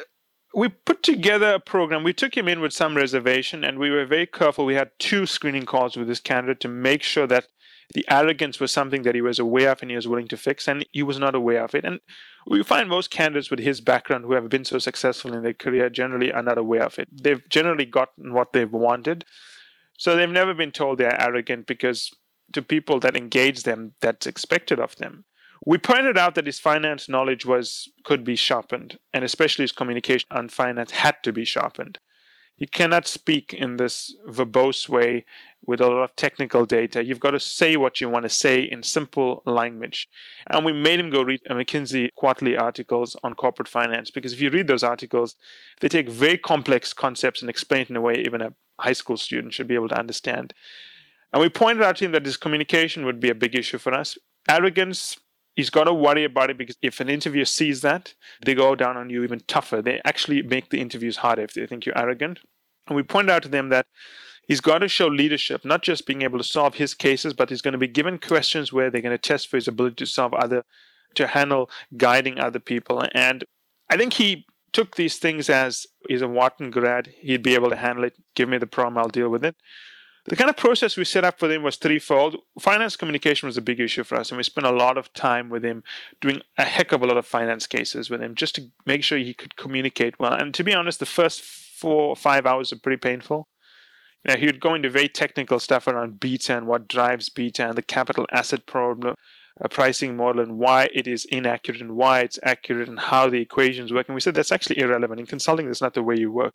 we 0.54 0.70
put 0.70 1.02
together 1.02 1.52
a 1.52 1.60
program. 1.60 2.02
We 2.02 2.14
took 2.14 2.34
him 2.34 2.48
in 2.48 2.60
with 2.60 2.72
some 2.72 2.96
reservation 2.96 3.62
and 3.62 3.78
we 3.78 3.90
were 3.90 4.06
very 4.06 4.26
careful. 4.26 4.64
We 4.64 4.76
had 4.76 4.90
two 4.98 5.26
screening 5.26 5.66
calls 5.66 5.98
with 5.98 6.08
this 6.08 6.20
candidate 6.20 6.60
to 6.60 6.68
make 6.68 7.02
sure 7.02 7.26
that 7.26 7.48
the 7.92 8.06
arrogance 8.08 8.58
was 8.58 8.72
something 8.72 9.02
that 9.02 9.14
he 9.14 9.20
was 9.20 9.38
aware 9.38 9.72
of 9.72 9.82
and 9.82 9.90
he 9.90 9.96
was 9.96 10.08
willing 10.08 10.28
to 10.28 10.38
fix, 10.38 10.66
and 10.66 10.86
he 10.90 11.02
was 11.02 11.18
not 11.18 11.34
aware 11.34 11.62
of 11.62 11.74
it. 11.74 11.84
And 11.84 12.00
we 12.46 12.62
find 12.62 12.88
most 12.88 13.10
candidates 13.10 13.50
with 13.50 13.60
his 13.60 13.82
background 13.82 14.24
who 14.24 14.32
have 14.32 14.48
been 14.48 14.64
so 14.64 14.78
successful 14.78 15.34
in 15.34 15.42
their 15.42 15.52
career 15.52 15.90
generally 15.90 16.32
are 16.32 16.42
not 16.42 16.56
aware 16.56 16.84
of 16.84 16.98
it. 16.98 17.08
They've 17.12 17.46
generally 17.50 17.84
gotten 17.84 18.32
what 18.32 18.54
they've 18.54 18.72
wanted. 18.72 19.26
So 19.98 20.16
they've 20.16 20.30
never 20.30 20.54
been 20.54 20.72
told 20.72 20.96
they're 20.96 21.20
arrogant 21.20 21.66
because 21.66 22.10
to 22.52 22.62
people 22.62 23.00
that 23.00 23.16
engage 23.16 23.62
them 23.62 23.94
that's 24.00 24.26
expected 24.26 24.78
of 24.78 24.96
them. 24.96 25.24
We 25.66 25.78
pointed 25.78 26.18
out 26.18 26.34
that 26.34 26.46
his 26.46 26.60
finance 26.60 27.08
knowledge 27.08 27.46
was 27.46 27.88
could 28.04 28.22
be 28.22 28.36
sharpened, 28.36 28.98
and 29.12 29.24
especially 29.24 29.62
his 29.62 29.72
communication 29.72 30.28
on 30.30 30.48
finance 30.48 30.90
had 30.90 31.16
to 31.22 31.32
be 31.32 31.44
sharpened. 31.44 31.98
He 32.56 32.66
cannot 32.66 33.08
speak 33.08 33.52
in 33.52 33.76
this 33.76 34.14
verbose 34.28 34.88
way 34.88 35.24
with 35.66 35.80
a 35.80 35.88
lot 35.88 36.04
of 36.04 36.14
technical 36.14 36.66
data. 36.66 37.04
You've 37.04 37.18
got 37.18 37.32
to 37.32 37.40
say 37.40 37.76
what 37.76 38.00
you 38.00 38.08
want 38.08 38.24
to 38.24 38.28
say 38.28 38.60
in 38.60 38.82
simple 38.82 39.42
language. 39.44 40.08
And 40.48 40.64
we 40.64 40.72
made 40.72 41.00
him 41.00 41.10
go 41.10 41.22
read 41.22 41.40
McKinsey 41.50 42.10
quarterly 42.14 42.56
articles 42.56 43.16
on 43.24 43.34
corporate 43.34 43.68
finance 43.68 44.10
because 44.10 44.32
if 44.32 44.40
you 44.40 44.50
read 44.50 44.68
those 44.68 44.84
articles, 44.84 45.34
they 45.80 45.88
take 45.88 46.08
very 46.08 46.38
complex 46.38 46.92
concepts 46.92 47.40
and 47.40 47.50
explain 47.50 47.82
it 47.82 47.90
in 47.90 47.96
a 47.96 48.00
way 48.00 48.14
even 48.18 48.40
a 48.40 48.54
high 48.78 48.92
school 48.92 49.16
student 49.16 49.52
should 49.54 49.68
be 49.68 49.74
able 49.74 49.88
to 49.88 49.98
understand. 49.98 50.54
And 51.34 51.40
we 51.40 51.48
pointed 51.48 51.82
out 51.82 51.96
to 51.96 52.04
him 52.04 52.12
that 52.12 52.24
his 52.24 52.36
communication 52.36 53.04
would 53.04 53.18
be 53.18 53.28
a 53.28 53.34
big 53.34 53.56
issue 53.56 53.76
for 53.76 53.92
us. 53.92 54.16
Arrogance, 54.48 55.18
he's 55.56 55.68
got 55.68 55.84
to 55.84 55.92
worry 55.92 56.22
about 56.22 56.48
it 56.48 56.56
because 56.56 56.76
if 56.80 57.00
an 57.00 57.08
interviewer 57.08 57.44
sees 57.44 57.80
that, 57.80 58.14
they 58.46 58.54
go 58.54 58.76
down 58.76 58.96
on 58.96 59.10
you 59.10 59.24
even 59.24 59.40
tougher. 59.48 59.82
They 59.82 60.00
actually 60.04 60.42
make 60.42 60.70
the 60.70 60.80
interviews 60.80 61.16
harder 61.16 61.42
if 61.42 61.54
they 61.54 61.66
think 61.66 61.86
you're 61.86 61.98
arrogant. 61.98 62.38
And 62.86 62.94
we 62.94 63.02
pointed 63.02 63.32
out 63.32 63.42
to 63.42 63.48
them 63.48 63.70
that 63.70 63.86
he's 64.46 64.60
got 64.60 64.78
to 64.78 64.88
show 64.88 65.08
leadership, 65.08 65.64
not 65.64 65.82
just 65.82 66.06
being 66.06 66.22
able 66.22 66.38
to 66.38 66.44
solve 66.44 66.76
his 66.76 66.94
cases, 66.94 67.34
but 67.34 67.50
he's 67.50 67.62
going 67.62 67.72
to 67.72 67.78
be 67.78 67.88
given 67.88 68.18
questions 68.18 68.72
where 68.72 68.88
they're 68.88 69.02
going 69.02 69.10
to 69.10 69.18
test 69.18 69.48
for 69.48 69.56
his 69.56 69.66
ability 69.66 69.96
to 69.96 70.06
solve 70.06 70.34
other, 70.34 70.62
to 71.16 71.26
handle 71.26 71.68
guiding 71.96 72.38
other 72.38 72.60
people. 72.60 73.04
And 73.12 73.42
I 73.90 73.96
think 73.96 74.12
he 74.12 74.46
took 74.72 74.94
these 74.94 75.18
things 75.18 75.50
as 75.50 75.84
he's 76.08 76.22
a 76.22 76.28
Wharton 76.28 76.70
grad, 76.70 77.12
he'd 77.18 77.42
be 77.42 77.54
able 77.54 77.70
to 77.70 77.76
handle 77.76 78.04
it. 78.04 78.14
Give 78.36 78.48
me 78.48 78.58
the 78.58 78.68
problem, 78.68 78.98
I'll 78.98 79.08
deal 79.08 79.30
with 79.30 79.44
it. 79.44 79.56
The 80.26 80.36
kind 80.36 80.48
of 80.48 80.56
process 80.56 80.96
we 80.96 81.04
set 81.04 81.24
up 81.24 81.38
for 81.38 81.50
him 81.50 81.62
was 81.62 81.76
threefold. 81.76 82.36
Finance 82.58 82.96
communication 82.96 83.46
was 83.46 83.58
a 83.58 83.62
big 83.62 83.78
issue 83.78 84.04
for 84.04 84.16
us, 84.16 84.30
and 84.30 84.38
we 84.38 84.42
spent 84.42 84.66
a 84.66 84.72
lot 84.72 84.96
of 84.96 85.12
time 85.12 85.50
with 85.50 85.62
him 85.62 85.82
doing 86.20 86.40
a 86.56 86.64
heck 86.64 86.92
of 86.92 87.02
a 87.02 87.06
lot 87.06 87.18
of 87.18 87.26
finance 87.26 87.66
cases 87.66 88.08
with 88.08 88.22
him 88.22 88.34
just 88.34 88.54
to 88.54 88.70
make 88.86 89.04
sure 89.04 89.18
he 89.18 89.34
could 89.34 89.56
communicate 89.56 90.18
well. 90.18 90.32
And 90.32 90.54
to 90.54 90.64
be 90.64 90.74
honest, 90.74 90.98
the 90.98 91.06
first 91.06 91.42
four 91.42 92.08
or 92.08 92.16
five 92.16 92.46
hours 92.46 92.72
were 92.72 92.78
pretty 92.78 92.96
painful. 92.96 93.48
You 94.24 94.32
know, 94.32 94.40
he 94.40 94.46
would 94.46 94.60
go 94.60 94.74
into 94.74 94.88
very 94.88 95.08
technical 95.08 95.58
stuff 95.58 95.86
around 95.86 96.20
beta 96.20 96.56
and 96.56 96.66
what 96.66 96.88
drives 96.88 97.28
beta 97.28 97.68
and 97.68 97.76
the 97.76 97.82
capital 97.82 98.26
asset 98.32 98.64
problem, 98.64 99.16
a 99.60 99.68
pricing 99.68 100.16
model 100.16 100.40
and 100.40 100.58
why 100.58 100.88
it 100.94 101.06
is 101.06 101.26
inaccurate 101.26 101.82
and 101.82 101.96
why 101.96 102.20
it's 102.20 102.38
accurate 102.42 102.88
and 102.88 102.98
how 102.98 103.28
the 103.28 103.42
equations 103.42 103.92
work. 103.92 104.08
And 104.08 104.14
we 104.14 104.22
said 104.22 104.34
that's 104.34 104.52
actually 104.52 104.78
irrelevant. 104.78 105.20
In 105.20 105.26
consulting, 105.26 105.66
that's 105.66 105.82
not 105.82 105.92
the 105.92 106.02
way 106.02 106.16
you 106.18 106.32
work. 106.32 106.54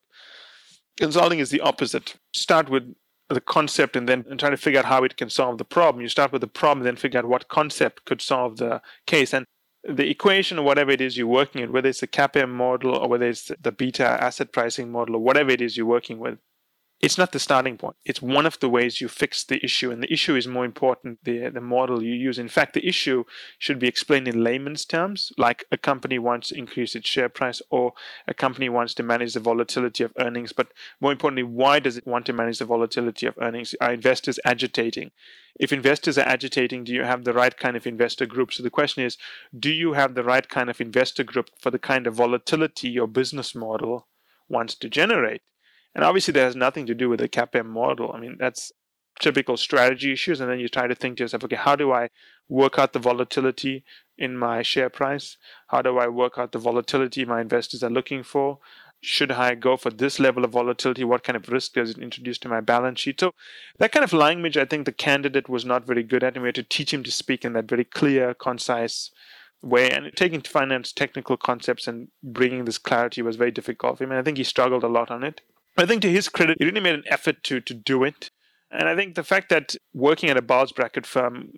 Consulting 0.98 1.38
is 1.38 1.52
the 1.52 1.62
opposite. 1.62 2.16
Start 2.34 2.70
with 2.70 2.96
the 3.30 3.42
concept 3.42 3.96
and 3.96 4.10
then 4.10 4.24
trying 4.38 4.52
to 4.52 4.58
figure 4.58 4.80
out 4.80 4.86
how 4.86 5.04
it 5.04 5.18
can 5.18 5.30
solve 5.30 5.58
the 5.58 5.66
problem. 5.66 6.02
You 6.02 6.10
start 6.10 6.32
with 6.32 6.42
the 6.42 6.48
problem, 6.48 6.84
then 6.84 6.96
figure 6.96 7.20
out 7.20 7.26
what 7.26 7.48
concept 7.48 8.06
could 8.06 8.22
solve 8.22 8.58
the 8.58 8.82
case. 9.06 9.34
And 9.34 9.46
the 9.84 10.10
equation 10.10 10.60
or 10.60 10.64
whatever 10.64 10.92
it 10.92 11.02
is 11.02 11.18
you're 11.18 11.28
working 11.28 11.62
in, 11.62 11.72
whether 11.72 11.90
it's 11.90 12.02
the 12.02 12.08
CAPM 12.08 12.50
model 12.50 12.96
or 12.96 13.08
whether 13.08 13.28
it's 13.28 13.52
the 13.62 13.72
beta 13.72 14.04
asset 14.04 14.52
pricing 14.52 14.92
model 14.92 15.16
or 15.16 15.20
whatever 15.20 15.52
it 15.52 15.62
is 15.62 15.78
you're 15.78 15.86
working 15.86 16.20
with, 16.20 16.40
it's 17.02 17.18
not 17.18 17.32
the 17.32 17.40
starting 17.40 17.78
point. 17.78 17.96
It's 18.04 18.22
one 18.22 18.46
of 18.46 18.60
the 18.60 18.68
ways 18.68 19.00
you 19.00 19.08
fix 19.08 19.44
the 19.44 19.64
issue, 19.64 19.90
and 19.90 20.04
the 20.04 20.12
issue 20.12 20.36
is 20.36 20.48
more 20.48 20.66
important 20.66 21.20
the 21.24 21.50
the 21.50 21.62
model 21.62 22.04
you 22.04 22.14
use. 22.14 22.38
In 22.38 22.50
fact, 22.50 22.74
the 22.74 22.86
issue 22.86 23.24
should 23.58 23.80
be 23.80 23.88
explained 23.88 24.28
in 24.28 24.44
layman's 24.44 24.86
terms, 24.86 25.32
like 25.38 25.66
a 25.72 25.78
company 25.78 26.20
wants 26.20 26.50
to 26.50 26.58
increase 26.58 26.96
its 26.96 27.08
share 27.08 27.30
price, 27.30 27.62
or 27.70 27.94
a 28.28 28.34
company 28.34 28.68
wants 28.68 28.94
to 28.96 29.04
manage 29.04 29.34
the 29.34 29.40
volatility 29.40 30.04
of 30.04 30.14
earnings. 30.20 30.52
But 30.52 30.74
more 31.00 31.14
importantly, 31.14 31.44
why 31.44 31.80
does 31.80 31.96
it 31.96 32.06
want 32.06 32.26
to 32.26 32.34
manage 32.34 32.60
the 32.60 32.66
volatility 32.66 33.26
of 33.28 33.38
earnings? 33.42 33.74
Are 33.80 33.94
investors 33.94 34.40
agitating? 34.44 35.12
If 35.60 35.74
investors 35.74 36.18
are 36.18 36.28
agitating, 36.28 36.84
do 36.84 36.94
you 36.94 37.04
have 37.04 37.24
the 37.24 37.34
right 37.34 37.56
kind 37.58 37.76
of 37.78 37.88
investor 37.88 38.26
group? 38.26 38.54
So 38.54 38.62
the 38.62 38.70
question 38.70 39.04
is, 39.04 39.18
do 39.58 39.72
you 39.72 39.94
have 39.94 40.16
the 40.16 40.24
right 40.24 40.48
kind 40.48 40.70
of 40.70 40.82
investor 40.82 41.24
group 41.24 41.50
for 41.60 41.72
the 41.72 41.80
kind 41.80 42.08
of 42.08 42.16
volatility 42.16 42.90
your 42.90 43.08
business 43.08 43.56
model 43.56 44.08
wants 44.48 44.76
to 44.76 44.90
generate? 44.90 45.42
And 45.96 46.04
obviously, 46.04 46.32
that 46.34 46.44
has 46.44 46.56
nothing 46.56 46.86
to 46.88 46.96
do 46.96 47.10
with 47.10 47.20
the 47.20 47.30
CAPM 47.30 47.66
model. 47.66 48.12
I 48.14 48.20
mean, 48.20 48.38
that's 48.40 48.72
typical 49.20 49.58
strategy 49.58 50.14
issues. 50.14 50.40
And 50.40 50.50
then 50.50 50.60
you 50.60 50.70
try 50.70 50.88
to 50.88 50.96
think 50.96 51.18
to 51.18 51.24
yourself, 51.24 51.44
okay, 51.44 51.56
how 51.56 51.76
do 51.76 51.92
I 51.92 52.10
work 52.48 52.80
out 52.80 52.94
the 52.94 53.00
volatility 53.00 53.84
in 54.18 54.38
my 54.38 54.62
share 54.62 54.90
price? 54.90 55.38
How 55.68 55.82
do 55.82 55.98
I 55.98 56.08
work 56.08 56.34
out 56.38 56.52
the 56.52 56.60
volatility 56.60 57.26
my 57.26 57.42
investors 57.42 57.84
are 57.84 57.90
looking 57.90 58.24
for? 58.24 58.60
should 59.02 59.32
I 59.32 59.56
go 59.56 59.78
for 59.78 59.90
this 59.90 60.20
level 60.20 60.44
of 60.44 60.52
volatility? 60.52 61.04
What 61.04 61.24
kind 61.24 61.38
of 61.38 61.50
risk 61.50 61.74
does 61.74 61.92
it 61.92 62.00
introduce 62.00 62.38
to 62.40 62.50
my 62.50 62.60
balance 62.60 63.00
sheet? 63.00 63.20
So 63.20 63.34
that 63.78 63.92
kind 63.92 64.04
of 64.04 64.14
language, 64.14 64.58
I 64.58 64.66
think 64.66 64.86
the 64.86 64.92
candidate 64.92 65.48
was 65.48 65.66
not 65.66 65.88
very 65.88 66.04
good 66.04 66.24
at, 66.24 66.36
and 66.36 66.44
we 66.44 66.50
had 66.50 66.56
to 66.56 66.64
teach 66.64 66.94
him 66.94 67.04
to 67.04 67.12
speak 67.12 67.46
in 67.46 67.54
that 67.54 67.70
very 67.70 67.86
clear, 67.86 68.34
concise 68.34 69.12
way. 69.62 69.90
And 69.90 70.12
taking 70.16 70.42
finance 70.42 70.92
technical 70.92 71.38
concepts 71.38 71.88
and 71.88 72.10
bringing 72.22 72.66
this 72.66 72.78
clarity 72.78 73.22
was 73.22 73.38
very 73.38 73.52
difficult 73.52 73.98
for 73.98 74.04
him. 74.04 74.12
And 74.12 74.20
I 74.20 74.24
think 74.24 74.38
he 74.38 74.44
struggled 74.44 74.84
a 74.84 74.90
lot 74.90 75.12
on 75.12 75.24
it. 75.24 75.42
I 75.78 75.86
think 75.86 76.02
to 76.02 76.12
his 76.12 76.30
credit, 76.30 76.58
he 76.60 76.66
really 76.66 76.82
made 76.82 76.96
an 76.96 77.04
effort 77.08 77.44
to 77.44 77.62
to 77.62 77.74
do 77.74 78.04
it. 78.04 78.32
And 78.72 78.88
I 78.88 78.96
think 78.96 79.16
the 79.16 79.24
fact 79.24 79.50
that 79.50 79.76
working 79.94 80.30
at 80.30 80.38
a 80.38 80.42
bulge 80.42 80.76
bracket 80.76 81.06
firm, 81.06 81.54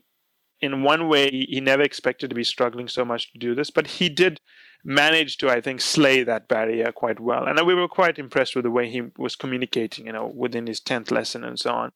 in 0.62 0.84
one 0.84 1.08
way, 1.10 1.30
he 1.30 1.60
never 1.60 1.82
expected 1.82 2.30
to 2.30 2.36
be 2.36 2.44
struggling 2.44 2.88
so 2.88 3.04
much 3.04 3.32
to 3.34 3.40
do 3.40 3.56
this, 3.56 3.72
but 3.72 3.88
he 3.88 4.10
did 4.10 4.40
manage 4.84 5.38
to, 5.38 5.50
I 5.50 5.62
think, 5.62 5.82
slay 5.82 6.24
that 6.24 6.48
barrier 6.48 6.92
quite 6.92 7.20
well. 7.20 7.46
And 7.46 7.60
we 7.66 7.76
were 7.76 7.88
quite 7.88 8.18
impressed 8.18 8.56
with 8.56 8.64
the 8.64 8.72
way 8.72 8.90
he 8.90 9.04
was 9.18 9.36
communicating, 9.36 10.06
you 10.06 10.14
know, 10.14 10.32
within 10.34 10.68
his 10.68 10.80
10th 10.80 11.12
lesson 11.12 11.44
and 11.44 11.60
so 11.60 11.72
on. 11.72 11.92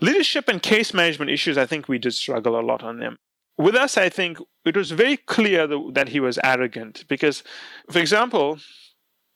Leadership 0.00 0.48
and 0.48 0.62
case 0.62 0.94
management 0.94 1.30
issues, 1.30 1.58
I 1.58 1.66
think 1.66 1.88
we 1.88 1.98
did 1.98 2.14
struggle 2.14 2.58
a 2.58 2.62
lot 2.62 2.82
on 2.82 2.98
them. 2.98 3.18
With 3.56 3.74
us, 3.74 3.96
I 3.96 4.08
think 4.08 4.38
it 4.64 4.76
was 4.76 4.92
very 4.92 5.16
clear 5.16 5.66
that 5.66 6.10
he 6.10 6.20
was 6.20 6.38
arrogant 6.44 7.04
because, 7.08 7.42
for 7.90 7.98
example, 7.98 8.58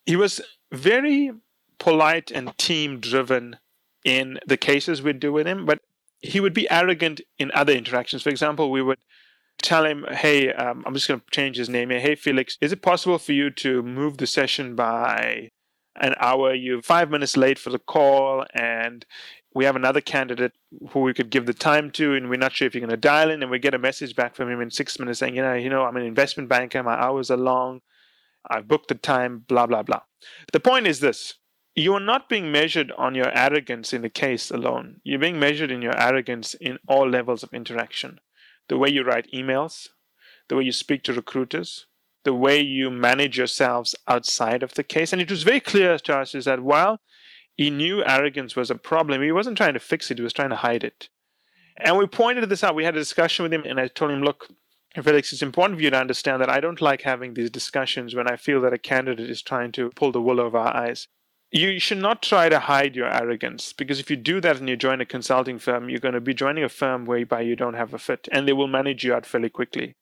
he 0.06 0.14
was 0.14 0.40
very 0.72 1.32
polite 1.78 2.30
and 2.30 2.56
team 2.58 3.00
driven 3.00 3.56
in 4.04 4.38
the 4.46 4.56
cases 4.56 5.02
we'd 5.02 5.20
do 5.20 5.32
with 5.32 5.46
him, 5.46 5.66
but 5.66 5.80
he 6.20 6.40
would 6.40 6.54
be 6.54 6.70
arrogant 6.70 7.20
in 7.38 7.50
other 7.52 7.72
interactions. 7.72 8.22
For 8.22 8.30
example, 8.30 8.70
we 8.70 8.82
would 8.82 8.98
tell 9.60 9.84
him, 9.84 10.06
hey, 10.10 10.52
um, 10.52 10.82
I'm 10.86 10.94
just 10.94 11.08
going 11.08 11.20
to 11.20 11.26
change 11.30 11.56
his 11.56 11.68
name 11.68 11.90
here. 11.90 12.00
Hey, 12.00 12.14
Felix, 12.14 12.56
is 12.60 12.72
it 12.72 12.82
possible 12.82 13.18
for 13.18 13.32
you 13.32 13.50
to 13.50 13.82
move 13.82 14.18
the 14.18 14.26
session 14.26 14.74
by 14.74 15.50
an 16.00 16.14
hour? 16.18 16.54
You're 16.54 16.82
five 16.82 17.10
minutes 17.10 17.36
late 17.36 17.58
for 17.58 17.70
the 17.70 17.78
call, 17.78 18.44
and 18.54 19.04
we 19.54 19.64
have 19.64 19.76
another 19.76 20.00
candidate 20.00 20.52
who 20.90 21.00
we 21.00 21.14
could 21.14 21.30
give 21.30 21.46
the 21.46 21.54
time 21.54 21.90
to, 21.92 22.14
and 22.14 22.30
we're 22.30 22.36
not 22.36 22.52
sure 22.52 22.66
if 22.66 22.74
you're 22.74 22.80
going 22.80 22.90
to 22.90 22.96
dial 22.96 23.30
in. 23.30 23.42
And 23.42 23.50
we 23.50 23.58
get 23.58 23.74
a 23.74 23.78
message 23.78 24.16
back 24.16 24.34
from 24.34 24.50
him 24.50 24.60
in 24.60 24.70
six 24.70 24.98
minutes 24.98 25.18
saying, 25.18 25.36
you 25.36 25.42
know, 25.42 25.54
you 25.54 25.68
know, 25.68 25.84
I'm 25.84 25.96
an 25.96 26.04
investment 26.04 26.48
banker. 26.48 26.82
My 26.82 26.94
hours 26.94 27.30
are 27.30 27.36
long. 27.36 27.80
I've 28.50 28.68
booked 28.68 28.88
the 28.88 28.94
time. 28.94 29.44
Blah 29.48 29.66
blah 29.66 29.82
blah. 29.82 30.02
The 30.52 30.60
point 30.60 30.86
is 30.86 31.00
this: 31.00 31.34
you 31.74 31.94
are 31.94 32.00
not 32.00 32.28
being 32.28 32.52
measured 32.52 32.92
on 32.98 33.14
your 33.14 33.36
arrogance 33.36 33.92
in 33.92 34.02
the 34.02 34.10
case 34.10 34.50
alone. 34.50 35.00
You're 35.04 35.18
being 35.18 35.40
measured 35.40 35.70
in 35.70 35.82
your 35.82 35.98
arrogance 35.98 36.54
in 36.54 36.78
all 36.86 37.08
levels 37.08 37.42
of 37.42 37.54
interaction 37.54 38.20
the 38.68 38.78
way 38.78 38.88
you 38.88 39.02
write 39.02 39.30
emails, 39.32 39.88
the 40.48 40.56
way 40.56 40.64
you 40.64 40.72
speak 40.72 41.02
to 41.04 41.12
recruiters, 41.12 41.86
the 42.24 42.34
way 42.34 42.60
you 42.60 42.90
manage 42.90 43.36
yourselves 43.36 43.94
outside 44.08 44.62
of 44.62 44.74
the 44.74 44.84
case. 44.84 45.12
And 45.12 45.20
it 45.20 45.30
was 45.30 45.42
very 45.42 45.60
clear 45.60 45.98
to 45.98 46.18
us 46.18 46.34
is 46.34 46.44
that 46.44 46.62
while 46.62 47.00
he 47.54 47.70
knew 47.70 48.04
arrogance 48.04 48.56
was 48.56 48.70
a 48.70 48.74
problem, 48.76 49.22
he 49.22 49.32
wasn't 49.32 49.56
trying 49.56 49.74
to 49.74 49.80
fix 49.80 50.10
it, 50.10 50.18
he 50.18 50.22
was 50.22 50.32
trying 50.32 50.50
to 50.50 50.56
hide 50.56 50.84
it. 50.84 51.08
And 51.76 51.98
we 51.98 52.06
pointed 52.06 52.48
this 52.48 52.62
out. 52.62 52.74
We 52.74 52.84
had 52.84 52.96
a 52.96 53.00
discussion 53.00 53.42
with 53.42 53.52
him, 53.52 53.64
and 53.66 53.80
I 53.80 53.88
told 53.88 54.10
him, 54.10 54.22
look, 54.22 54.48
Felix, 55.00 55.32
it's 55.32 55.42
important 55.42 55.78
for 55.78 55.82
you 55.82 55.90
to 55.90 55.98
understand 55.98 56.42
that 56.42 56.50
I 56.50 56.60
don't 56.60 56.80
like 56.80 57.02
having 57.02 57.34
these 57.34 57.50
discussions 57.50 58.14
when 58.14 58.30
I 58.30 58.36
feel 58.36 58.60
that 58.60 58.74
a 58.74 58.78
candidate 58.78 59.30
is 59.30 59.40
trying 59.40 59.72
to 59.72 59.90
pull 59.90 60.12
the 60.12 60.20
wool 60.20 60.40
over 60.40 60.58
our 60.58 60.76
eyes 60.76 61.08
you 61.52 61.78
should 61.78 61.98
not 61.98 62.22
try 62.22 62.48
to 62.48 62.58
hide 62.58 62.96
your 62.96 63.12
arrogance 63.12 63.74
because 63.74 64.00
if 64.00 64.10
you 64.10 64.16
do 64.16 64.40
that 64.40 64.56
and 64.56 64.68
you 64.68 64.76
join 64.76 65.02
a 65.02 65.06
consulting 65.06 65.58
firm, 65.58 65.90
you're 65.90 66.00
going 66.00 66.14
to 66.14 66.20
be 66.20 66.32
joining 66.32 66.64
a 66.64 66.68
firm 66.68 67.04
whereby 67.04 67.42
you 67.42 67.54
don't 67.54 67.74
have 67.74 67.92
a 67.92 67.98
fit 67.98 68.26
and 68.32 68.48
they 68.48 68.54
will 68.54 68.66
manage 68.66 69.04
you 69.04 69.12
out 69.12 69.26
fairly 69.26 69.50
quickly. 69.50 69.94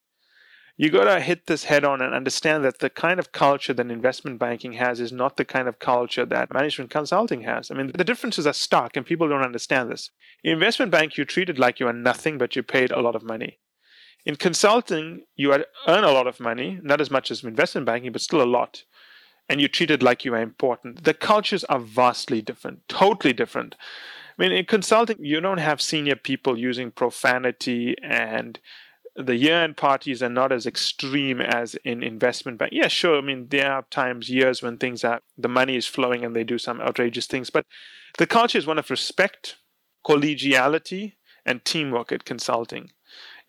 You 0.76 0.90
got 0.90 1.12
to 1.12 1.20
hit 1.20 1.46
this 1.46 1.64
head 1.64 1.84
on 1.84 2.00
and 2.00 2.14
understand 2.14 2.64
that 2.64 2.78
the 2.78 2.88
kind 2.88 3.18
of 3.18 3.32
culture 3.32 3.74
that 3.74 3.90
investment 3.90 4.38
banking 4.38 4.74
has 4.74 5.00
is 5.00 5.12
not 5.12 5.36
the 5.36 5.44
kind 5.44 5.66
of 5.66 5.80
culture 5.80 6.24
that 6.24 6.54
management 6.54 6.90
consulting 6.90 7.42
has. 7.42 7.70
I 7.70 7.74
mean, 7.74 7.90
the 7.94 8.04
differences 8.04 8.46
are 8.46 8.52
stark 8.52 8.96
and 8.96 9.04
people 9.04 9.28
don't 9.28 9.44
understand 9.44 9.90
this. 9.90 10.10
In 10.44 10.52
investment 10.52 10.92
bank, 10.92 11.16
you're 11.16 11.26
treated 11.26 11.58
like 11.58 11.80
you 11.80 11.88
are 11.88 11.92
nothing, 11.92 12.38
but 12.38 12.54
you're 12.54 12.62
paid 12.62 12.92
a 12.92 13.02
lot 13.02 13.16
of 13.16 13.24
money. 13.24 13.58
In 14.26 14.36
consulting, 14.36 15.22
you 15.34 15.52
earn 15.52 16.04
a 16.04 16.12
lot 16.12 16.26
of 16.26 16.40
money, 16.40 16.78
not 16.82 17.00
as 17.00 17.10
much 17.10 17.30
as 17.30 17.42
investment 17.42 17.86
banking, 17.86 18.12
but 18.12 18.20
still 18.20 18.42
a 18.42 18.44
lot 18.44 18.84
and 19.50 19.60
you're 19.60 19.68
treated 19.68 20.00
like 20.00 20.24
you 20.24 20.32
are 20.32 20.40
important. 20.40 21.02
The 21.02 21.12
cultures 21.12 21.64
are 21.64 21.80
vastly 21.80 22.40
different, 22.40 22.88
totally 22.88 23.32
different. 23.32 23.74
I 24.38 24.42
mean, 24.42 24.52
in 24.52 24.64
consulting, 24.64 25.16
you 25.18 25.40
don't 25.40 25.58
have 25.58 25.80
senior 25.80 26.14
people 26.14 26.56
using 26.56 26.92
profanity 26.92 27.96
and 28.00 28.60
the 29.16 29.34
year-end 29.34 29.76
parties 29.76 30.22
are 30.22 30.28
not 30.28 30.52
as 30.52 30.66
extreme 30.66 31.40
as 31.40 31.74
in 31.84 32.04
investment 32.04 32.58
bank. 32.58 32.70
Yeah, 32.72 32.86
sure. 32.86 33.18
I 33.18 33.22
mean, 33.22 33.48
there 33.48 33.72
are 33.72 33.84
times, 33.90 34.30
years 34.30 34.62
when 34.62 34.78
things 34.78 35.02
are 35.02 35.20
the 35.36 35.48
money 35.48 35.74
is 35.74 35.84
flowing 35.84 36.24
and 36.24 36.34
they 36.34 36.44
do 36.44 36.56
some 36.56 36.80
outrageous 36.80 37.26
things, 37.26 37.50
but 37.50 37.66
the 38.18 38.28
culture 38.28 38.56
is 38.56 38.68
one 38.68 38.78
of 38.78 38.88
respect, 38.88 39.56
collegiality, 40.06 41.14
and 41.44 41.64
teamwork 41.64 42.12
at 42.12 42.24
consulting. 42.24 42.92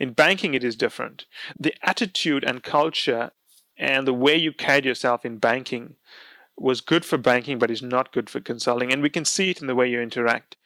In 0.02 0.14
banking, 0.14 0.56
it 0.56 0.64
is 0.64 0.76
different. 0.76 1.26
The 1.60 1.76
attitude 1.84 2.44
and 2.44 2.64
culture 2.64 3.30
and 3.78 4.08
the 4.08 4.16
way 4.16 4.36
you 4.36 4.52
carried 4.52 4.84
yourself 4.84 5.24
in 5.24 5.38
banking 5.38 5.96
was 6.58 6.82
good 6.82 7.06
for 7.06 7.20
banking 7.20 7.60
but 7.60 7.70
is 7.70 7.84
not 7.84 8.12
good 8.12 8.28
for 8.28 8.40
consulting 8.40 8.92
and 8.92 9.04
we 9.04 9.12
can 9.12 9.26
see 9.26 9.52
it 9.52 9.62
in 9.62 9.68
the 9.68 9.76
way 9.76 9.88
you 9.88 10.02
interact 10.02 10.58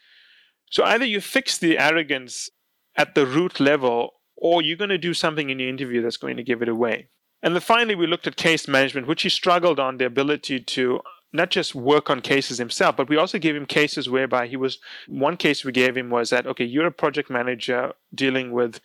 so 0.70 0.84
either 0.84 1.06
you 1.06 1.22
fix 1.22 1.58
the 1.58 1.78
arrogance 1.78 2.50
at 2.98 3.14
the 3.14 3.26
root 3.26 3.60
level 3.60 4.16
or 4.36 4.62
you're 4.62 4.76
going 4.76 4.90
to 4.90 4.98
do 4.98 5.14
something 5.14 5.50
in 5.50 5.60
your 5.60 5.70
interview 5.70 6.02
that's 6.02 6.18
going 6.18 6.36
to 6.36 6.44
give 6.44 6.62
it 6.62 6.68
away 6.68 7.08
and 7.44 7.54
then 7.54 7.62
finally 7.62 7.96
we 7.96 8.08
looked 8.08 8.28
at 8.28 8.36
case 8.36 8.68
management 8.68 9.08
which 9.08 9.22
he 9.22 9.30
struggled 9.30 9.80
on 9.80 9.98
the 9.98 10.06
ability 10.06 10.60
to 10.60 11.00
not 11.36 11.50
just 11.50 11.76
work 11.76 12.10
on 12.10 12.22
cases 12.22 12.58
himself, 12.58 12.96
but 12.96 13.10
we 13.10 13.18
also 13.18 13.38
gave 13.38 13.56
him 13.56 13.66
cases 13.66 14.10
whereby 14.10 14.48
he 14.48 14.56
was. 14.56 14.80
One 15.08 15.38
case 15.38 15.66
we 15.66 15.72
gave 15.72 15.98
him 15.98 16.10
was 16.10 16.30
that, 16.30 16.48
okay, 16.48 16.64
you're 16.64 16.88
a 16.88 16.92
project 16.92 17.30
manager 17.30 17.94
dealing 18.14 18.52
with 18.52 18.80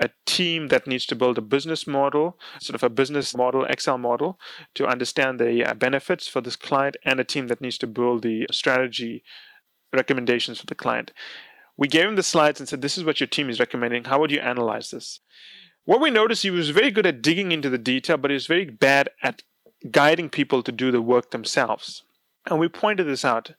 a 0.00 0.10
team 0.24 0.68
that 0.68 0.86
needs 0.86 1.04
to 1.06 1.14
build 1.14 1.36
a 1.36 1.42
business 1.42 1.86
model, 1.86 2.38
sort 2.60 2.74
of 2.74 2.82
a 2.82 2.88
business 2.88 3.36
model, 3.36 3.64
Excel 3.64 3.98
model, 3.98 4.40
to 4.74 4.86
understand 4.86 5.38
the 5.38 5.64
uh, 5.64 5.74
benefits 5.74 6.26
for 6.26 6.40
this 6.40 6.56
client, 6.56 6.96
and 7.04 7.20
a 7.20 7.24
team 7.24 7.48
that 7.48 7.60
needs 7.60 7.78
to 7.78 7.86
build 7.86 8.22
the 8.22 8.46
strategy 8.50 9.22
recommendations 9.92 10.58
for 10.58 10.66
the 10.66 10.74
client. 10.74 11.12
We 11.76 11.88
gave 11.88 12.06
him 12.06 12.16
the 12.16 12.22
slides 12.22 12.60
and 12.60 12.68
said, 12.68 12.80
This 12.80 12.96
is 12.96 13.04
what 13.04 13.20
your 13.20 13.26
team 13.26 13.50
is 13.50 13.60
recommending. 13.60 14.04
How 14.04 14.18
would 14.20 14.30
you 14.30 14.40
analyze 14.40 14.90
this? 14.90 15.20
What 15.84 16.00
we 16.00 16.10
noticed, 16.10 16.42
he 16.42 16.50
was 16.50 16.70
very 16.70 16.90
good 16.90 17.06
at 17.06 17.22
digging 17.22 17.52
into 17.52 17.70
the 17.70 17.78
detail, 17.78 18.16
but 18.16 18.30
he 18.30 18.34
was 18.34 18.46
very 18.46 18.64
bad 18.64 19.10
at 19.22 19.42
guiding 19.90 20.28
people 20.28 20.62
to 20.62 20.72
do 20.72 20.90
the 20.90 21.02
work 21.02 21.30
themselves. 21.30 22.02
And 22.46 22.58
we 22.58 22.68
pointed 22.68 23.06
this 23.06 23.24
out. 23.24 23.52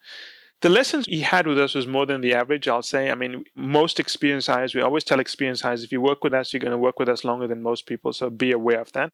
The 0.62 0.70
lessons 0.70 1.08
he 1.08 1.22
had 1.22 1.48
with 1.48 1.60
us 1.60 1.74
was 1.74 1.88
more 1.88 2.06
than 2.06 2.22
the 2.22 2.36
average, 2.36 2.68
I'll 2.68 2.84
say. 2.84 3.10
I 3.10 3.16
mean, 3.16 3.46
most 3.56 4.00
experienced 4.00 4.48
hires, 4.48 4.76
we 4.76 4.82
always 4.82 5.04
tell 5.04 5.20
experienced 5.20 5.64
hires, 5.64 5.84
if 5.84 5.92
you 5.92 6.00
work 6.00 6.24
with 6.24 6.36
us, 6.36 6.54
you're 6.54 6.60
going 6.60 6.72
to 6.72 6.78
work 6.78 7.00
with 7.00 7.10
us 7.10 7.24
longer 7.24 7.48
than 7.48 7.64
most 7.64 7.88
people. 7.88 8.14
So 8.14 8.30
be 8.30 8.52
aware 8.52 8.80
of 8.80 8.92
that. 8.94 9.12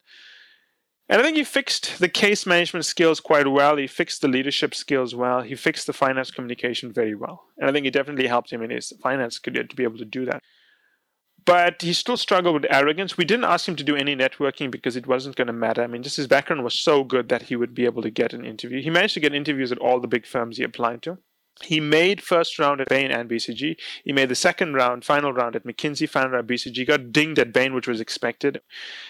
And 1.10 1.22
I 1.22 1.24
think 1.24 1.38
he 1.38 1.46
fixed 1.46 2.00
the 2.00 2.10
case 2.10 2.46
management 2.46 2.86
skills 2.86 3.22
quite 3.22 3.48
well. 3.48 3.77
He 3.77 3.88
fixed 3.88 4.22
the 4.22 4.27
leadership 4.27 4.75
skills 4.75 5.16
well. 5.16 5.42
He 5.42 5.56
fixed 5.56 5.88
the 5.88 5.94
finance 5.94 6.32
communication 6.32 6.92
very 6.92 7.16
well. 7.16 7.46
And 7.58 7.70
I 7.70 7.72
think 7.72 7.86
it 7.86 7.94
definitely 7.94 8.27
helped 8.27 8.51
him 8.51 8.62
in 8.62 8.70
his 8.70 8.92
finance 9.01 9.39
career 9.39 9.63
to 9.63 9.75
be 9.75 9.84
able 9.84 10.00
to 10.00 10.06
do 10.06 10.25
that. 10.25 10.42
But 11.46 11.82
he 11.82 11.94
still 11.94 12.18
struggled 12.18 12.56
with 12.56 12.70
arrogance. 12.70 13.18
We 13.18 13.24
didn't 13.24 13.46
ask 13.46 13.70
him 13.70 13.77
to 13.77 13.84
do 13.86 13.96
any 13.96 14.18
networking 14.18 14.70
because 14.70 14.98
it 14.98 15.08
wasn't 15.08 15.38
going 15.38 15.48
to 15.48 15.54
matter. 15.54 15.82
I 15.82 15.88
mean, 15.88 16.04
just 16.04 16.18
his 16.18 16.27
background 16.27 16.66
was 16.66 16.77
so 16.77 17.06
good 17.06 17.30
that 17.30 17.44
he 17.44 17.56
would 17.56 17.74
be 17.74 17.86
able 17.86 18.01
to 18.01 18.10
get 18.10 18.34
an 18.34 18.44
interview. 18.44 18.82
He 18.82 18.89
managed 18.89 19.13
to 19.13 19.22
get 19.22 19.34
interviews 19.34 19.72
at 19.72 19.77
all 19.77 20.01
the 20.01 20.10
big 20.10 20.25
firms 20.25 20.58
he 20.58 20.63
applied 20.63 21.01
to. 21.04 21.20
He 21.63 21.79
made 21.79 22.21
first 22.21 22.59
round 22.59 22.81
at 22.81 22.89
Bain 22.89 23.11
and 23.11 23.29
BCG. 23.29 23.77
He 24.03 24.13
made 24.13 24.29
the 24.29 24.35
second 24.35 24.73
round, 24.73 25.03
final 25.03 25.33
round 25.33 25.55
at 25.55 25.65
McKinsey, 25.65 26.07
final 26.07 26.31
round 26.31 26.49
at 26.49 26.55
BCG. 26.55 26.87
Got 26.87 27.11
dinged 27.11 27.39
at 27.39 27.53
Bain, 27.53 27.73
which 27.73 27.87
was 27.87 27.99
expected. 27.99 28.61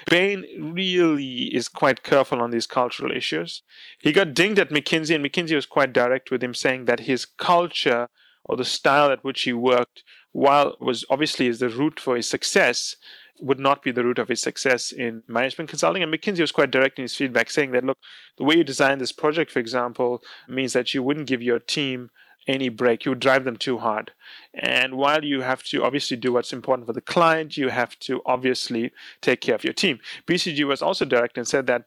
Bain 0.09 0.45
really 0.59 1.53
is 1.53 1.67
quite 1.67 2.03
careful 2.03 2.41
on 2.41 2.51
these 2.51 2.67
cultural 2.67 3.11
issues. 3.11 3.63
He 3.99 4.11
got 4.11 4.33
dinged 4.33 4.59
at 4.59 4.69
McKinsey, 4.69 5.15
and 5.15 5.25
McKinsey 5.25 5.55
was 5.55 5.65
quite 5.65 5.93
direct 5.93 6.31
with 6.31 6.41
him, 6.41 6.53
saying 6.53 6.85
that 6.85 7.01
his 7.01 7.25
culture 7.25 8.07
or 8.45 8.55
the 8.55 8.65
style 8.65 9.11
at 9.11 9.23
which 9.23 9.41
he 9.41 9.53
worked, 9.53 10.03
while 10.31 10.77
was 10.79 11.03
obviously 11.09 11.47
is 11.47 11.59
the 11.59 11.69
root 11.69 11.99
for 11.99 12.15
his 12.15 12.29
success, 12.29 12.95
would 13.39 13.59
not 13.59 13.83
be 13.83 13.91
the 13.91 14.03
root 14.03 14.19
of 14.19 14.29
his 14.29 14.41
success 14.41 14.91
in 14.91 15.23
management 15.27 15.69
consulting. 15.69 16.01
And 16.01 16.13
McKinsey 16.13 16.41
was 16.41 16.51
quite 16.51 16.71
direct 16.71 16.97
in 16.97 17.03
his 17.03 17.15
feedback, 17.15 17.49
saying 17.49 17.71
that, 17.71 17.83
look, 17.83 17.97
the 18.37 18.43
way 18.43 18.55
you 18.55 18.63
designed 18.63 19.01
this 19.01 19.11
project, 19.11 19.51
for 19.51 19.59
example, 19.59 20.21
means 20.47 20.73
that 20.73 20.93
you 20.93 21.03
wouldn't 21.03 21.27
give 21.27 21.41
your 21.41 21.59
team 21.59 22.09
any 22.47 22.69
break. 22.69 23.05
You 23.05 23.15
drive 23.15 23.43
them 23.43 23.57
too 23.57 23.77
hard. 23.77 24.11
And 24.53 24.95
while 24.95 25.23
you 25.23 25.41
have 25.41 25.63
to 25.65 25.83
obviously 25.83 26.17
do 26.17 26.33
what's 26.33 26.53
important 26.53 26.87
for 26.87 26.93
the 26.93 27.01
client, 27.01 27.57
you 27.57 27.69
have 27.69 27.97
to 27.99 28.21
obviously 28.25 28.91
take 29.21 29.41
care 29.41 29.55
of 29.55 29.63
your 29.63 29.73
team. 29.73 29.99
BCG 30.25 30.63
was 30.65 30.81
also 30.81 31.05
direct 31.05 31.37
and 31.37 31.47
said 31.47 31.67
that 31.67 31.83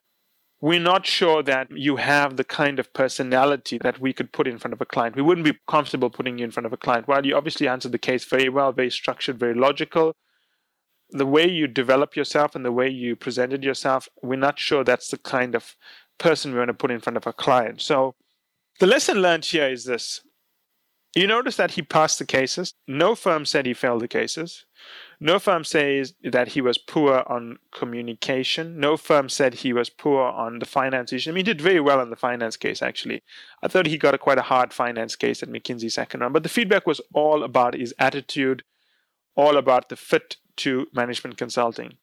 we're 0.60 0.78
not 0.78 1.06
sure 1.06 1.42
that 1.42 1.68
you 1.70 1.96
have 1.96 2.36
the 2.36 2.44
kind 2.44 2.78
of 2.78 2.92
personality 2.92 3.78
that 3.78 3.98
we 3.98 4.12
could 4.12 4.30
put 4.32 4.46
in 4.46 4.58
front 4.58 4.74
of 4.74 4.80
a 4.80 4.86
client. 4.86 5.16
We 5.16 5.22
wouldn't 5.22 5.46
be 5.46 5.58
comfortable 5.66 6.10
putting 6.10 6.38
you 6.38 6.44
in 6.44 6.50
front 6.50 6.66
of 6.66 6.72
a 6.72 6.76
client. 6.76 7.08
While 7.08 7.24
you 7.24 7.34
obviously 7.34 7.66
answered 7.66 7.92
the 7.92 7.98
case 7.98 8.24
very 8.24 8.50
well, 8.50 8.70
very 8.70 8.90
structured, 8.90 9.38
very 9.38 9.54
logical, 9.54 10.14
the 11.12 11.26
way 11.26 11.48
you 11.48 11.66
develop 11.66 12.14
yourself 12.14 12.54
and 12.54 12.64
the 12.64 12.72
way 12.72 12.88
you 12.88 13.16
presented 13.16 13.64
yourself, 13.64 14.08
we're 14.22 14.36
not 14.36 14.58
sure 14.58 14.84
that's 14.84 15.08
the 15.08 15.18
kind 15.18 15.54
of 15.54 15.76
person 16.18 16.52
we 16.52 16.58
want 16.58 16.68
to 16.68 16.74
put 16.74 16.90
in 16.90 17.00
front 17.00 17.16
of 17.16 17.26
a 17.26 17.32
client. 17.32 17.80
So 17.80 18.14
the 18.80 18.86
lesson 18.86 19.22
learned 19.22 19.46
here 19.46 19.68
is 19.68 19.84
this. 19.84 20.20
You 21.14 21.26
notice 21.26 21.56
that 21.56 21.72
he 21.72 21.82
passed 21.82 22.20
the 22.20 22.24
cases. 22.24 22.74
No 22.86 23.16
firm 23.16 23.44
said 23.44 23.66
he 23.66 23.74
failed 23.74 24.02
the 24.02 24.08
cases. 24.08 24.64
No 25.18 25.40
firm 25.40 25.64
says 25.64 26.14
that 26.22 26.48
he 26.48 26.60
was 26.60 26.78
poor 26.78 27.24
on 27.26 27.58
communication. 27.72 28.78
No 28.78 28.96
firm 28.96 29.28
said 29.28 29.54
he 29.54 29.72
was 29.72 29.90
poor 29.90 30.22
on 30.22 30.60
the 30.60 30.66
finance 30.66 31.12
issue. 31.12 31.30
I 31.30 31.32
mean, 31.32 31.44
he 31.44 31.52
did 31.52 31.60
very 31.60 31.80
well 31.80 32.00
on 32.00 32.10
the 32.10 32.16
finance 32.16 32.56
case, 32.56 32.80
actually. 32.80 33.22
I 33.60 33.68
thought 33.68 33.86
he 33.86 33.98
got 33.98 34.14
a 34.14 34.18
quite 34.18 34.38
a 34.38 34.42
hard 34.42 34.72
finance 34.72 35.16
case 35.16 35.42
at 35.42 35.50
McKinsey 35.50 35.90
second 35.90 36.20
round, 36.20 36.32
but 36.32 36.44
the 36.44 36.48
feedback 36.48 36.86
was 36.86 37.00
all 37.12 37.42
about 37.42 37.74
his 37.74 37.92
attitude, 37.98 38.62
all 39.34 39.56
about 39.56 39.88
the 39.88 39.96
fit 39.96 40.36
to 40.58 40.86
management 40.94 41.36
consulting. 41.36 41.94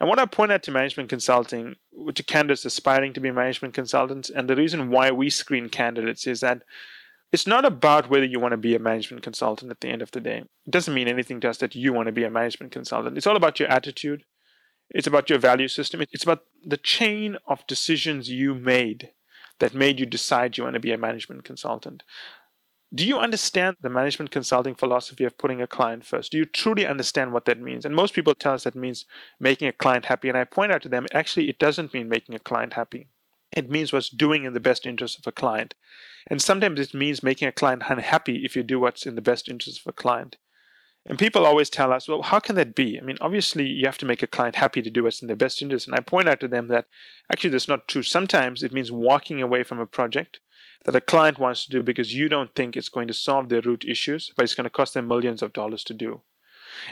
And 0.00 0.08
what 0.08 0.18
I 0.18 0.26
point 0.26 0.52
out 0.52 0.62
to 0.64 0.70
management 0.70 1.08
consulting, 1.08 1.76
to 2.12 2.22
candidates 2.22 2.64
aspiring 2.64 3.12
to 3.14 3.20
be 3.20 3.30
management 3.30 3.74
consultants, 3.74 4.30
and 4.30 4.48
the 4.48 4.56
reason 4.56 4.90
why 4.90 5.10
we 5.10 5.30
screen 5.30 5.68
candidates 5.68 6.26
is 6.26 6.40
that 6.40 6.62
it's 7.32 7.46
not 7.46 7.64
about 7.64 8.08
whether 8.08 8.24
you 8.24 8.40
want 8.40 8.52
to 8.52 8.58
be 8.58 8.74
a 8.74 8.78
management 8.78 9.22
consultant 9.22 9.70
at 9.70 9.80
the 9.80 9.88
end 9.88 10.02
of 10.02 10.10
the 10.12 10.20
day. 10.20 10.44
It 10.66 10.70
doesn't 10.70 10.94
mean 10.94 11.08
anything 11.08 11.40
to 11.40 11.50
us 11.50 11.58
that 11.58 11.74
you 11.74 11.92
want 11.92 12.06
to 12.06 12.12
be 12.12 12.24
a 12.24 12.30
management 12.30 12.72
consultant. 12.72 13.16
It's 13.16 13.26
all 13.26 13.36
about 13.36 13.60
your 13.60 13.68
attitude. 13.68 14.24
It's 14.90 15.06
about 15.06 15.28
your 15.28 15.38
value 15.38 15.68
system. 15.68 16.00
It's 16.10 16.22
about 16.22 16.44
the 16.64 16.78
chain 16.78 17.36
of 17.46 17.66
decisions 17.66 18.30
you 18.30 18.54
made 18.54 19.10
that 19.58 19.74
made 19.74 20.00
you 20.00 20.06
decide 20.06 20.56
you 20.56 20.64
want 20.64 20.74
to 20.74 20.80
be 20.80 20.92
a 20.92 20.98
management 20.98 21.44
consultant. 21.44 22.02
Do 22.94 23.06
you 23.06 23.18
understand 23.18 23.76
the 23.82 23.90
management 23.90 24.30
consulting 24.30 24.74
philosophy 24.74 25.24
of 25.24 25.36
putting 25.36 25.60
a 25.60 25.66
client 25.66 26.06
first? 26.06 26.32
Do 26.32 26.38
you 26.38 26.46
truly 26.46 26.86
understand 26.86 27.34
what 27.34 27.44
that 27.44 27.60
means? 27.60 27.84
And 27.84 27.94
most 27.94 28.14
people 28.14 28.34
tell 28.34 28.54
us 28.54 28.64
that 28.64 28.74
means 28.74 29.04
making 29.38 29.68
a 29.68 29.72
client 29.72 30.06
happy. 30.06 30.30
And 30.30 30.38
I 30.38 30.44
point 30.44 30.72
out 30.72 30.80
to 30.82 30.88
them, 30.88 31.06
actually, 31.12 31.50
it 31.50 31.58
doesn't 31.58 31.92
mean 31.92 32.08
making 32.08 32.34
a 32.34 32.38
client 32.38 32.72
happy. 32.72 33.08
It 33.52 33.70
means 33.70 33.92
what's 33.92 34.10
doing 34.10 34.44
in 34.44 34.52
the 34.52 34.60
best 34.60 34.86
interest 34.86 35.18
of 35.18 35.26
a 35.26 35.32
client. 35.32 35.74
And 36.26 36.42
sometimes 36.42 36.78
it 36.80 36.94
means 36.94 37.22
making 37.22 37.48
a 37.48 37.52
client 37.52 37.82
unhappy 37.88 38.44
if 38.44 38.54
you 38.54 38.62
do 38.62 38.80
what's 38.80 39.06
in 39.06 39.14
the 39.14 39.22
best 39.22 39.48
interest 39.48 39.80
of 39.80 39.86
a 39.86 39.92
client. 39.92 40.36
And 41.06 41.18
people 41.18 41.46
always 41.46 41.70
tell 41.70 41.92
us, 41.92 42.06
well, 42.06 42.20
how 42.20 42.38
can 42.38 42.54
that 42.56 42.74
be? 42.74 42.98
I 42.98 43.02
mean, 43.02 43.16
obviously, 43.22 43.64
you 43.66 43.86
have 43.86 43.96
to 43.98 44.06
make 44.06 44.22
a 44.22 44.26
client 44.26 44.56
happy 44.56 44.82
to 44.82 44.90
do 44.90 45.04
what's 45.04 45.22
in 45.22 45.28
their 45.28 45.36
best 45.36 45.62
interest. 45.62 45.86
And 45.86 45.96
I 45.96 46.00
point 46.00 46.28
out 46.28 46.40
to 46.40 46.48
them 46.48 46.68
that 46.68 46.86
actually 47.32 47.50
that's 47.50 47.68
not 47.68 47.88
true. 47.88 48.02
Sometimes 48.02 48.62
it 48.62 48.74
means 48.74 48.92
walking 48.92 49.40
away 49.40 49.62
from 49.62 49.78
a 49.78 49.86
project 49.86 50.40
that 50.84 50.94
a 50.94 51.00
client 51.00 51.38
wants 51.38 51.64
to 51.64 51.70
do 51.70 51.82
because 51.82 52.14
you 52.14 52.28
don't 52.28 52.54
think 52.54 52.76
it's 52.76 52.90
going 52.90 53.08
to 53.08 53.14
solve 53.14 53.48
their 53.48 53.62
root 53.62 53.84
issues, 53.86 54.30
but 54.36 54.42
it's 54.42 54.54
going 54.54 54.64
to 54.64 54.70
cost 54.70 54.92
them 54.92 55.08
millions 55.08 55.42
of 55.42 55.54
dollars 55.54 55.82
to 55.84 55.94
do. 55.94 56.20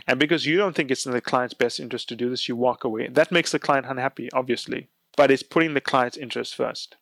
And 0.06 0.18
because 0.18 0.46
you 0.46 0.56
don't 0.56 0.74
think 0.74 0.90
it's 0.90 1.04
in 1.04 1.12
the 1.12 1.20
client's 1.20 1.54
best 1.54 1.78
interest 1.78 2.08
to 2.08 2.16
do 2.16 2.30
this, 2.30 2.48
you 2.48 2.56
walk 2.56 2.84
away. 2.84 3.08
That 3.08 3.30
makes 3.30 3.52
the 3.52 3.58
client 3.58 3.86
unhappy, 3.86 4.30
obviously, 4.32 4.88
but 5.16 5.30
it's 5.30 5.42
putting 5.42 5.74
the 5.74 5.80
client's 5.80 6.16
interest 6.16 6.54
first. 6.54 6.96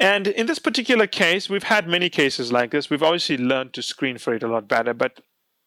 And 0.00 0.26
in 0.26 0.46
this 0.46 0.58
particular 0.58 1.06
case, 1.06 1.50
we've 1.50 1.64
had 1.64 1.86
many 1.86 2.08
cases 2.08 2.50
like 2.50 2.70
this. 2.70 2.88
We've 2.88 3.02
obviously 3.02 3.36
learned 3.36 3.74
to 3.74 3.82
screen 3.82 4.16
for 4.16 4.32
it 4.32 4.42
a 4.42 4.48
lot 4.48 4.66
better. 4.66 4.94
But 4.94 5.20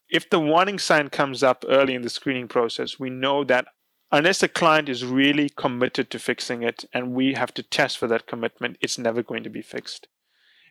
if 0.09 0.29
the 0.29 0.39
warning 0.39 0.79
sign 0.79 1.09
comes 1.09 1.43
up 1.43 1.63
early 1.67 1.93
in 1.93 2.01
the 2.01 2.09
screening 2.09 2.47
process, 2.47 2.99
we 2.99 3.11
know 3.11 3.43
that 3.43 3.67
unless 4.11 4.39
the 4.39 4.47
client 4.47 4.89
is 4.89 5.05
really 5.05 5.49
committed 5.49 6.09
to 6.09 6.19
fixing 6.19 6.63
it 6.63 6.85
and 6.93 7.13
we 7.13 7.33
have 7.33 7.53
to 7.55 7.63
test 7.63 7.97
for 7.97 8.07
that 8.07 8.25
commitment, 8.25 8.77
it's 8.81 8.97
never 8.97 9.21
going 9.21 9.43
to 9.43 9.49
be 9.49 9.61
fixed. 9.61 10.07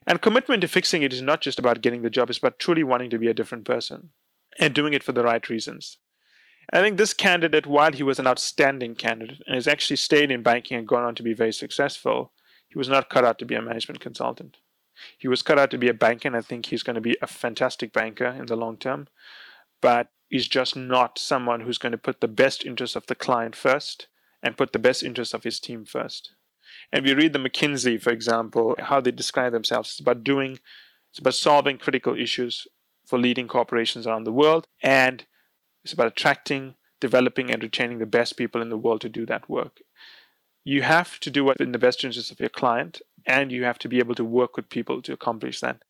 And 0.07 0.21
commitment 0.21 0.63
to 0.63 0.69
fixing 0.69 1.03
it 1.03 1.13
is 1.13 1.23
not 1.23 1.41
just 1.41 1.59
about 1.61 1.83
getting 1.83 2.03
the 2.03 2.11
job, 2.11 2.31
it's 2.31 2.39
about 2.39 2.59
truly 2.59 2.83
wanting 2.83 3.11
to 3.11 3.19
be 3.19 3.29
a 3.29 3.35
different 3.35 3.65
person 3.65 4.11
and 4.59 4.75
doing 4.75 4.93
it 4.93 5.05
for 5.05 5.13
the 5.13 5.23
right 5.23 5.49
reasons. 5.49 5.99
I 6.71 6.81
think 6.81 6.97
this 6.97 7.15
candidate, 7.15 7.67
while 7.67 7.93
he 7.93 8.03
was 8.03 8.19
an 8.19 8.27
outstanding 8.27 8.95
candidate 8.95 9.43
and 9.47 9.55
has 9.55 9.67
actually 9.67 9.97
stayed 9.97 10.31
in 10.31 10.43
banking 10.43 10.77
and 10.77 10.87
gone 10.87 11.05
on 11.05 11.15
to 11.17 11.23
be 11.23 11.35
very 11.35 11.53
successful, 11.53 12.33
he 12.69 12.79
was 12.79 12.89
not 12.89 13.11
cut 13.11 13.25
out 13.25 13.39
to 13.41 13.45
be 13.45 13.55
a 13.55 13.63
management 13.63 14.01
consultant. 14.01 14.59
He 15.19 15.29
was 15.29 15.43
cut 15.43 15.59
out 15.59 15.71
to 15.73 15.79
be 15.79 15.89
a 15.89 15.95
banker, 15.95 16.29
and 16.29 16.37
I 16.37 16.41
think 16.41 16.67
he's 16.67 16.83
going 16.83 16.95
to 16.95 17.01
be 17.01 17.17
a 17.21 17.27
fantastic 17.27 17.93
banker 17.93 18.27
in 18.27 18.47
the 18.47 18.57
long 18.57 18.77
term. 18.77 19.09
But 19.81 20.09
he's 20.29 20.49
just 20.49 20.77
not 20.77 21.19
someone 21.19 21.61
who's 21.61 21.79
going 21.79 21.93
to 21.93 21.99
put 21.99 22.21
the 22.21 22.29
best 22.29 22.65
interest 22.65 22.97
of 22.97 23.07
the 23.07 23.15
client 23.15 23.57
first 23.57 24.07
and 24.43 24.57
put 24.57 24.73
the 24.73 24.79
best 24.79 25.03
interest 25.03 25.35
of 25.35 25.45
his 25.45 25.61
team 25.61 25.85
first. 25.85 26.33
And 26.93 27.05
we 27.05 27.15
read 27.15 27.33
the 27.33 27.39
McKinsey, 27.39 28.01
for 28.01 28.11
example, 28.11 28.75
how 28.79 29.01
they 29.01 29.11
describe 29.11 29.53
themselves. 29.53 29.91
It's 29.91 30.01
about 30.01 30.25
doing, 30.25 30.59
it's 31.11 31.19
about 31.19 31.35
solving 31.35 31.79
critical 31.79 32.17
issues 32.17 32.67
for 33.07 33.19
leading 33.19 33.49
corporations 33.49 34.07
around 34.07 34.25
the 34.25 34.33
world, 34.33 34.67
and 34.83 35.27
it's 35.85 35.93
about 35.93 36.07
attracting, 36.07 36.75
developing, 37.01 37.51
and 37.51 37.63
retaining 37.63 37.99
the 37.99 38.07
best 38.07 38.37
people 38.37 38.63
in 38.63 38.69
the 38.69 38.77
world 38.77 39.01
to 39.03 39.09
do 39.09 39.27
that 39.27 39.49
work. 39.49 39.81
You 40.65 40.83
have 40.83 41.19
to 41.21 41.31
do 41.31 41.45
what 41.45 41.61
in 41.61 41.73
the 41.73 41.79
best 41.79 42.05
interest 42.05 42.31
of 42.31 42.39
your 42.39 42.49
client 42.49 43.03
and 43.27 43.51
you 43.51 43.65
have 43.65 43.79
to 43.81 43.89
be 43.89 43.99
able 43.99 44.15
to 44.15 44.25
work 44.25 44.57
with 44.57 44.69
people 44.69 45.03
to 45.03 45.13
accomplish 45.13 45.61
that. 45.61 45.83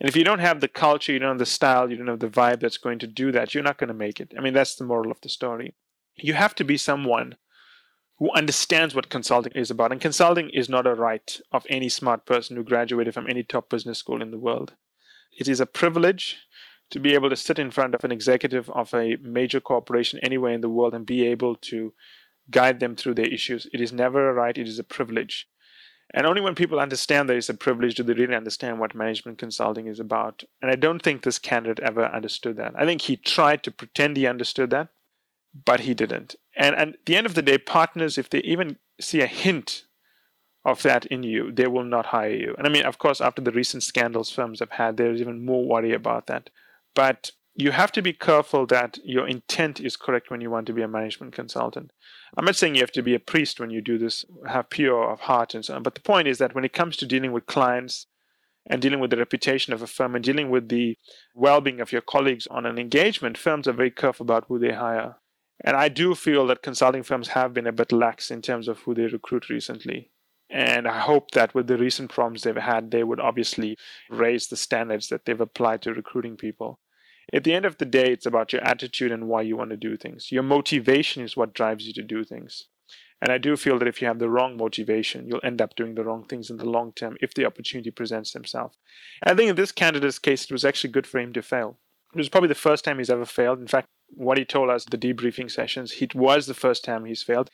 And 0.00 0.08
if 0.08 0.16
you 0.16 0.24
don't 0.24 0.38
have 0.38 0.60
the 0.60 0.68
culture 0.68 1.12
you 1.12 1.18
don't 1.18 1.30
have 1.30 1.38
the 1.38 1.46
style 1.46 1.90
you 1.90 1.96
don't 1.96 2.06
have 2.06 2.20
the 2.20 2.28
vibe 2.28 2.60
that's 2.60 2.78
going 2.78 2.98
to 3.00 3.06
do 3.06 3.30
that 3.32 3.54
you're 3.54 3.62
not 3.62 3.78
going 3.78 3.88
to 3.88 3.94
make 3.94 4.20
it. 4.20 4.32
I 4.36 4.40
mean 4.40 4.54
that's 4.54 4.76
the 4.76 4.84
moral 4.84 5.10
of 5.10 5.20
the 5.20 5.28
story. 5.28 5.74
You 6.16 6.34
have 6.34 6.54
to 6.56 6.64
be 6.64 6.78
someone 6.78 7.36
who 8.18 8.30
understands 8.32 8.94
what 8.94 9.08
consulting 9.08 9.52
is 9.52 9.70
about 9.70 9.92
and 9.92 10.00
consulting 10.00 10.50
is 10.50 10.68
not 10.68 10.86
a 10.86 10.94
right 10.94 11.40
of 11.52 11.66
any 11.68 11.88
smart 11.88 12.26
person 12.26 12.56
who 12.56 12.64
graduated 12.64 13.14
from 13.14 13.28
any 13.28 13.42
top 13.42 13.68
business 13.68 13.98
school 13.98 14.22
in 14.22 14.30
the 14.30 14.38
world. 14.38 14.74
It 15.38 15.48
is 15.48 15.60
a 15.60 15.66
privilege 15.66 16.38
to 16.90 16.98
be 17.00 17.14
able 17.14 17.30
to 17.30 17.36
sit 17.36 17.58
in 17.58 17.70
front 17.70 17.94
of 17.94 18.04
an 18.04 18.12
executive 18.12 18.68
of 18.70 18.92
a 18.92 19.16
major 19.16 19.60
corporation 19.60 20.18
anywhere 20.22 20.52
in 20.52 20.60
the 20.60 20.68
world 20.68 20.94
and 20.94 21.06
be 21.06 21.26
able 21.26 21.54
to 21.56 21.92
guide 22.50 22.80
them 22.80 22.96
through 22.96 23.14
their 23.14 23.32
issues. 23.32 23.66
It 23.72 23.80
is 23.80 23.92
never 23.92 24.28
a 24.28 24.34
right, 24.34 24.58
it 24.58 24.68
is 24.68 24.78
a 24.78 24.84
privilege. 24.84 25.46
And 26.12 26.26
only 26.26 26.40
when 26.40 26.56
people 26.56 26.80
understand 26.80 27.28
that 27.28 27.36
it's 27.36 27.48
a 27.48 27.54
privilege 27.54 27.94
do 27.94 28.02
they 28.02 28.14
really 28.14 28.34
understand 28.34 28.80
what 28.80 28.96
management 28.96 29.38
consulting 29.38 29.86
is 29.86 30.00
about. 30.00 30.42
And 30.60 30.70
I 30.70 30.74
don't 30.74 31.00
think 31.00 31.22
this 31.22 31.38
candidate 31.38 31.78
ever 31.80 32.04
understood 32.04 32.56
that. 32.56 32.72
I 32.76 32.84
think 32.84 33.02
he 33.02 33.16
tried 33.16 33.62
to 33.62 33.70
pretend 33.70 34.16
he 34.16 34.26
understood 34.26 34.70
that, 34.70 34.88
but 35.64 35.80
he 35.80 35.94
didn't. 35.94 36.34
And, 36.56 36.74
and 36.74 36.94
at 36.94 37.06
the 37.06 37.16
end 37.16 37.26
of 37.26 37.34
the 37.34 37.42
day, 37.42 37.58
partners, 37.58 38.18
if 38.18 38.28
they 38.28 38.40
even 38.40 38.78
see 39.00 39.20
a 39.20 39.28
hint 39.28 39.84
of 40.64 40.82
that 40.82 41.06
in 41.06 41.22
you, 41.22 41.52
they 41.52 41.68
will 41.68 41.84
not 41.84 42.06
hire 42.06 42.34
you. 42.34 42.54
And 42.58 42.66
I 42.66 42.70
mean, 42.70 42.84
of 42.84 42.98
course, 42.98 43.20
after 43.20 43.40
the 43.40 43.52
recent 43.52 43.84
scandals 43.84 44.30
firms 44.30 44.58
have 44.58 44.70
had, 44.70 44.96
there's 44.96 45.20
even 45.20 45.44
more 45.44 45.64
worry 45.64 45.92
about 45.92 46.26
that. 46.26 46.50
But 46.94 47.30
you 47.54 47.72
have 47.72 47.92
to 47.92 48.02
be 48.02 48.12
careful 48.12 48.66
that 48.66 48.98
your 49.04 49.26
intent 49.26 49.80
is 49.80 49.96
correct 49.96 50.30
when 50.30 50.40
you 50.40 50.50
want 50.50 50.66
to 50.66 50.72
be 50.72 50.82
a 50.82 50.88
management 50.88 51.34
consultant. 51.34 51.92
I'm 52.36 52.44
not 52.44 52.56
saying 52.56 52.74
you 52.74 52.82
have 52.82 52.92
to 52.92 53.02
be 53.02 53.14
a 53.14 53.20
priest 53.20 53.60
when 53.60 53.70
you 53.70 53.80
do 53.80 53.98
this, 53.98 54.24
have 54.46 54.70
pure 54.70 55.10
of 55.10 55.20
heart 55.20 55.54
and 55.54 55.64
so 55.64 55.74
on. 55.74 55.82
But 55.82 55.94
the 55.94 56.00
point 56.00 56.28
is 56.28 56.38
that 56.38 56.54
when 56.54 56.64
it 56.64 56.72
comes 56.72 56.96
to 56.98 57.06
dealing 57.06 57.32
with 57.32 57.46
clients 57.46 58.06
and 58.66 58.80
dealing 58.80 59.00
with 59.00 59.10
the 59.10 59.16
reputation 59.16 59.72
of 59.72 59.82
a 59.82 59.86
firm 59.86 60.14
and 60.14 60.24
dealing 60.24 60.50
with 60.50 60.68
the 60.68 60.96
well 61.34 61.60
being 61.60 61.80
of 61.80 61.92
your 61.92 62.02
colleagues 62.02 62.46
on 62.46 62.66
an 62.66 62.78
engagement, 62.78 63.36
firms 63.36 63.66
are 63.66 63.72
very 63.72 63.90
careful 63.90 64.24
about 64.24 64.44
who 64.48 64.58
they 64.58 64.72
hire. 64.72 65.16
And 65.62 65.76
I 65.76 65.88
do 65.88 66.14
feel 66.14 66.46
that 66.46 66.62
consulting 66.62 67.02
firms 67.02 67.28
have 67.28 67.52
been 67.52 67.66
a 67.66 67.72
bit 67.72 67.92
lax 67.92 68.30
in 68.30 68.40
terms 68.40 68.68
of 68.68 68.80
who 68.80 68.94
they 68.94 69.06
recruit 69.06 69.50
recently. 69.50 70.10
And 70.52 70.88
I 70.88 70.98
hope 70.98 71.30
that 71.30 71.54
with 71.54 71.68
the 71.68 71.78
recent 71.78 72.10
problems 72.10 72.42
they've 72.42 72.56
had, 72.56 72.90
they 72.90 73.04
would 73.04 73.20
obviously 73.20 73.76
raise 74.08 74.48
the 74.48 74.56
standards 74.56 75.08
that 75.08 75.24
they've 75.24 75.40
applied 75.40 75.82
to 75.82 75.94
recruiting 75.94 76.36
people 76.36 76.80
at 77.32 77.44
the 77.44 77.54
end 77.54 77.64
of 77.64 77.78
the 77.78 77.84
day, 77.84 78.12
it's 78.12 78.26
about 78.26 78.52
your 78.52 78.62
attitude 78.62 79.12
and 79.12 79.28
why 79.28 79.42
you 79.42 79.56
want 79.56 79.70
to 79.70 79.76
do 79.76 79.96
things. 79.96 80.32
Your 80.32 80.42
motivation 80.42 81.22
is 81.22 81.36
what 81.36 81.54
drives 81.54 81.86
you 81.86 81.92
to 81.94 82.02
do 82.02 82.24
things. 82.24 82.66
And 83.22 83.30
I 83.30 83.38
do 83.38 83.56
feel 83.56 83.78
that 83.78 83.88
if 83.88 84.00
you 84.00 84.08
have 84.08 84.18
the 84.18 84.30
wrong 84.30 84.56
motivation, 84.56 85.28
you'll 85.28 85.44
end 85.44 85.60
up 85.60 85.76
doing 85.76 85.94
the 85.94 86.04
wrong 86.04 86.24
things 86.24 86.50
in 86.50 86.56
the 86.56 86.68
long 86.68 86.92
term 86.92 87.16
if 87.20 87.34
the 87.34 87.44
opportunity 87.44 87.90
presents 87.90 88.34
itself. 88.34 88.76
I 89.22 89.34
think 89.34 89.50
in 89.50 89.56
this 89.56 89.72
candidate's 89.72 90.18
case, 90.18 90.44
it 90.44 90.52
was 90.52 90.64
actually 90.64 90.90
good 90.90 91.06
for 91.06 91.20
him 91.20 91.32
to 91.34 91.42
fail. 91.42 91.78
It 92.14 92.18
was 92.18 92.30
probably 92.30 92.48
the 92.48 92.54
first 92.54 92.84
time 92.84 92.98
he's 92.98 93.10
ever 93.10 93.26
failed. 93.26 93.60
In 93.60 93.68
fact, 93.68 93.86
what 94.08 94.38
he 94.38 94.44
told 94.44 94.70
us, 94.70 94.84
the 94.84 94.98
debriefing 94.98 95.50
sessions, 95.50 95.94
it 96.00 96.14
was 96.14 96.46
the 96.46 96.54
first 96.54 96.82
time 96.82 97.04
he's 97.04 97.22
failed. 97.22 97.50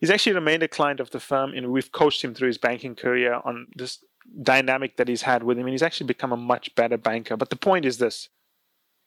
He's 0.00 0.10
actually 0.10 0.32
remained 0.32 0.62
a 0.62 0.68
client 0.68 0.98
of 0.98 1.10
the 1.10 1.20
firm, 1.20 1.52
and 1.54 1.70
we've 1.70 1.92
coached 1.92 2.24
him 2.24 2.34
through 2.34 2.48
his 2.48 2.58
banking 2.58 2.94
career 2.94 3.40
on 3.44 3.66
this 3.76 4.02
dynamic 4.42 4.96
that 4.96 5.08
he's 5.08 5.22
had 5.22 5.42
with 5.42 5.58
him, 5.58 5.66
and 5.66 5.72
he's 5.72 5.82
actually 5.82 6.06
become 6.06 6.32
a 6.32 6.36
much 6.36 6.74
better 6.74 6.96
banker. 6.96 7.36
But 7.36 7.50
the 7.50 7.56
point 7.56 7.84
is 7.84 7.98
this 7.98 8.28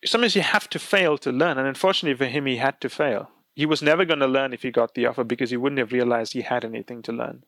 sometimes 0.06 0.36
you 0.36 0.41
have 0.41 0.69
to 0.69 0.79
fail 0.79 1.17
to 1.19 1.32
learn. 1.32 1.58
And 1.58 1.67
unfortunately 1.67 2.17
for 2.17 2.29
him, 2.29 2.45
he 2.45 2.58
had 2.58 2.79
to 2.82 2.89
fail. 2.89 3.29
He 3.56 3.65
was 3.65 3.82
never 3.82 4.06
going 4.06 4.19
to 4.19 4.27
learn 4.27 4.53
if 4.53 4.63
he 4.63 4.71
got 4.71 4.95
the 4.95 5.06
offer 5.06 5.23
because 5.23 5.49
he 5.49 5.58
wouldn't 5.58 5.79
have 5.79 5.91
realized 5.91 6.34
he 6.34 6.41
had 6.41 6.65
anything 6.65 7.01
to 7.03 7.12
learn. 7.12 7.43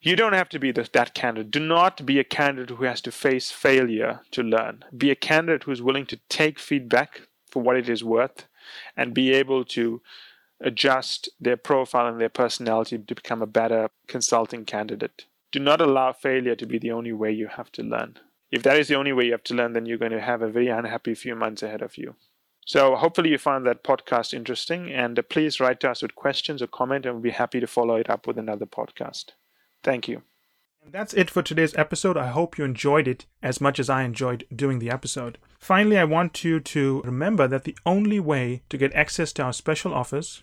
You 0.00 0.14
don't 0.14 0.32
have 0.32 0.48
to 0.50 0.60
be 0.60 0.70
the, 0.70 0.88
that 0.92 1.14
candidate. 1.14 1.50
Do 1.50 1.58
not 1.58 2.06
be 2.06 2.20
a 2.20 2.24
candidate 2.24 2.76
who 2.76 2.84
has 2.84 3.00
to 3.02 3.10
face 3.10 3.50
failure 3.50 4.20
to 4.30 4.42
learn. 4.42 4.84
Be 4.96 5.10
a 5.10 5.16
candidate 5.16 5.64
who's 5.64 5.82
willing 5.82 6.06
to 6.06 6.20
take 6.28 6.60
feedback 6.60 7.22
for 7.50 7.62
what 7.62 7.76
it 7.76 7.88
is 7.88 8.04
worth 8.04 8.46
and 8.96 9.14
be 9.14 9.32
able 9.32 9.64
to 9.64 10.00
adjust 10.60 11.28
their 11.40 11.56
profile 11.56 12.06
and 12.06 12.20
their 12.20 12.28
personality 12.28 12.98
to 12.98 13.14
become 13.14 13.42
a 13.42 13.46
better 13.46 13.88
consulting 14.06 14.64
candidate. 14.64 15.26
Do 15.52 15.60
not 15.60 15.80
allow 15.80 16.12
failure 16.12 16.56
to 16.56 16.66
be 16.66 16.78
the 16.78 16.92
only 16.92 17.12
way 17.12 17.32
you 17.32 17.48
have 17.48 17.72
to 17.72 17.82
learn 17.82 18.18
if 18.50 18.62
that 18.62 18.78
is 18.78 18.88
the 18.88 18.94
only 18.94 19.12
way 19.12 19.26
you 19.26 19.32
have 19.32 19.44
to 19.44 19.54
learn, 19.54 19.72
then 19.72 19.86
you're 19.86 19.98
going 19.98 20.12
to 20.12 20.20
have 20.20 20.42
a 20.42 20.48
very 20.48 20.68
unhappy 20.68 21.14
few 21.14 21.34
months 21.34 21.62
ahead 21.62 21.82
of 21.82 21.98
you. 21.98 22.14
So 22.66 22.96
hopefully 22.96 23.30
you 23.30 23.38
found 23.38 23.66
that 23.66 23.84
podcast 23.84 24.34
interesting, 24.34 24.90
and 24.92 25.18
uh, 25.18 25.22
please 25.22 25.60
write 25.60 25.80
to 25.80 25.90
us 25.90 26.02
with 26.02 26.14
questions 26.14 26.60
or 26.60 26.66
comment, 26.66 27.06
and 27.06 27.14
we'll 27.14 27.22
be 27.22 27.30
happy 27.30 27.60
to 27.60 27.66
follow 27.66 27.96
it 27.96 28.10
up 28.10 28.26
with 28.26 28.38
another 28.38 28.66
podcast. 28.66 29.32
Thank 29.82 30.08
you. 30.08 30.22
That's 30.90 31.14
it 31.14 31.30
for 31.30 31.42
today's 31.42 31.76
episode. 31.76 32.16
I 32.16 32.28
hope 32.28 32.56
you 32.56 32.64
enjoyed 32.64 33.08
it 33.08 33.26
as 33.42 33.60
much 33.60 33.78
as 33.78 33.90
I 33.90 34.04
enjoyed 34.04 34.46
doing 34.54 34.78
the 34.78 34.90
episode. 34.90 35.38
Finally, 35.58 35.98
I 35.98 36.04
want 36.04 36.44
you 36.44 36.60
to 36.60 37.02
remember 37.02 37.48
that 37.48 37.64
the 37.64 37.76
only 37.84 38.20
way 38.20 38.62
to 38.70 38.78
get 38.78 38.94
access 38.94 39.32
to 39.34 39.42
our 39.42 39.52
special 39.52 39.92
offers, 39.92 40.42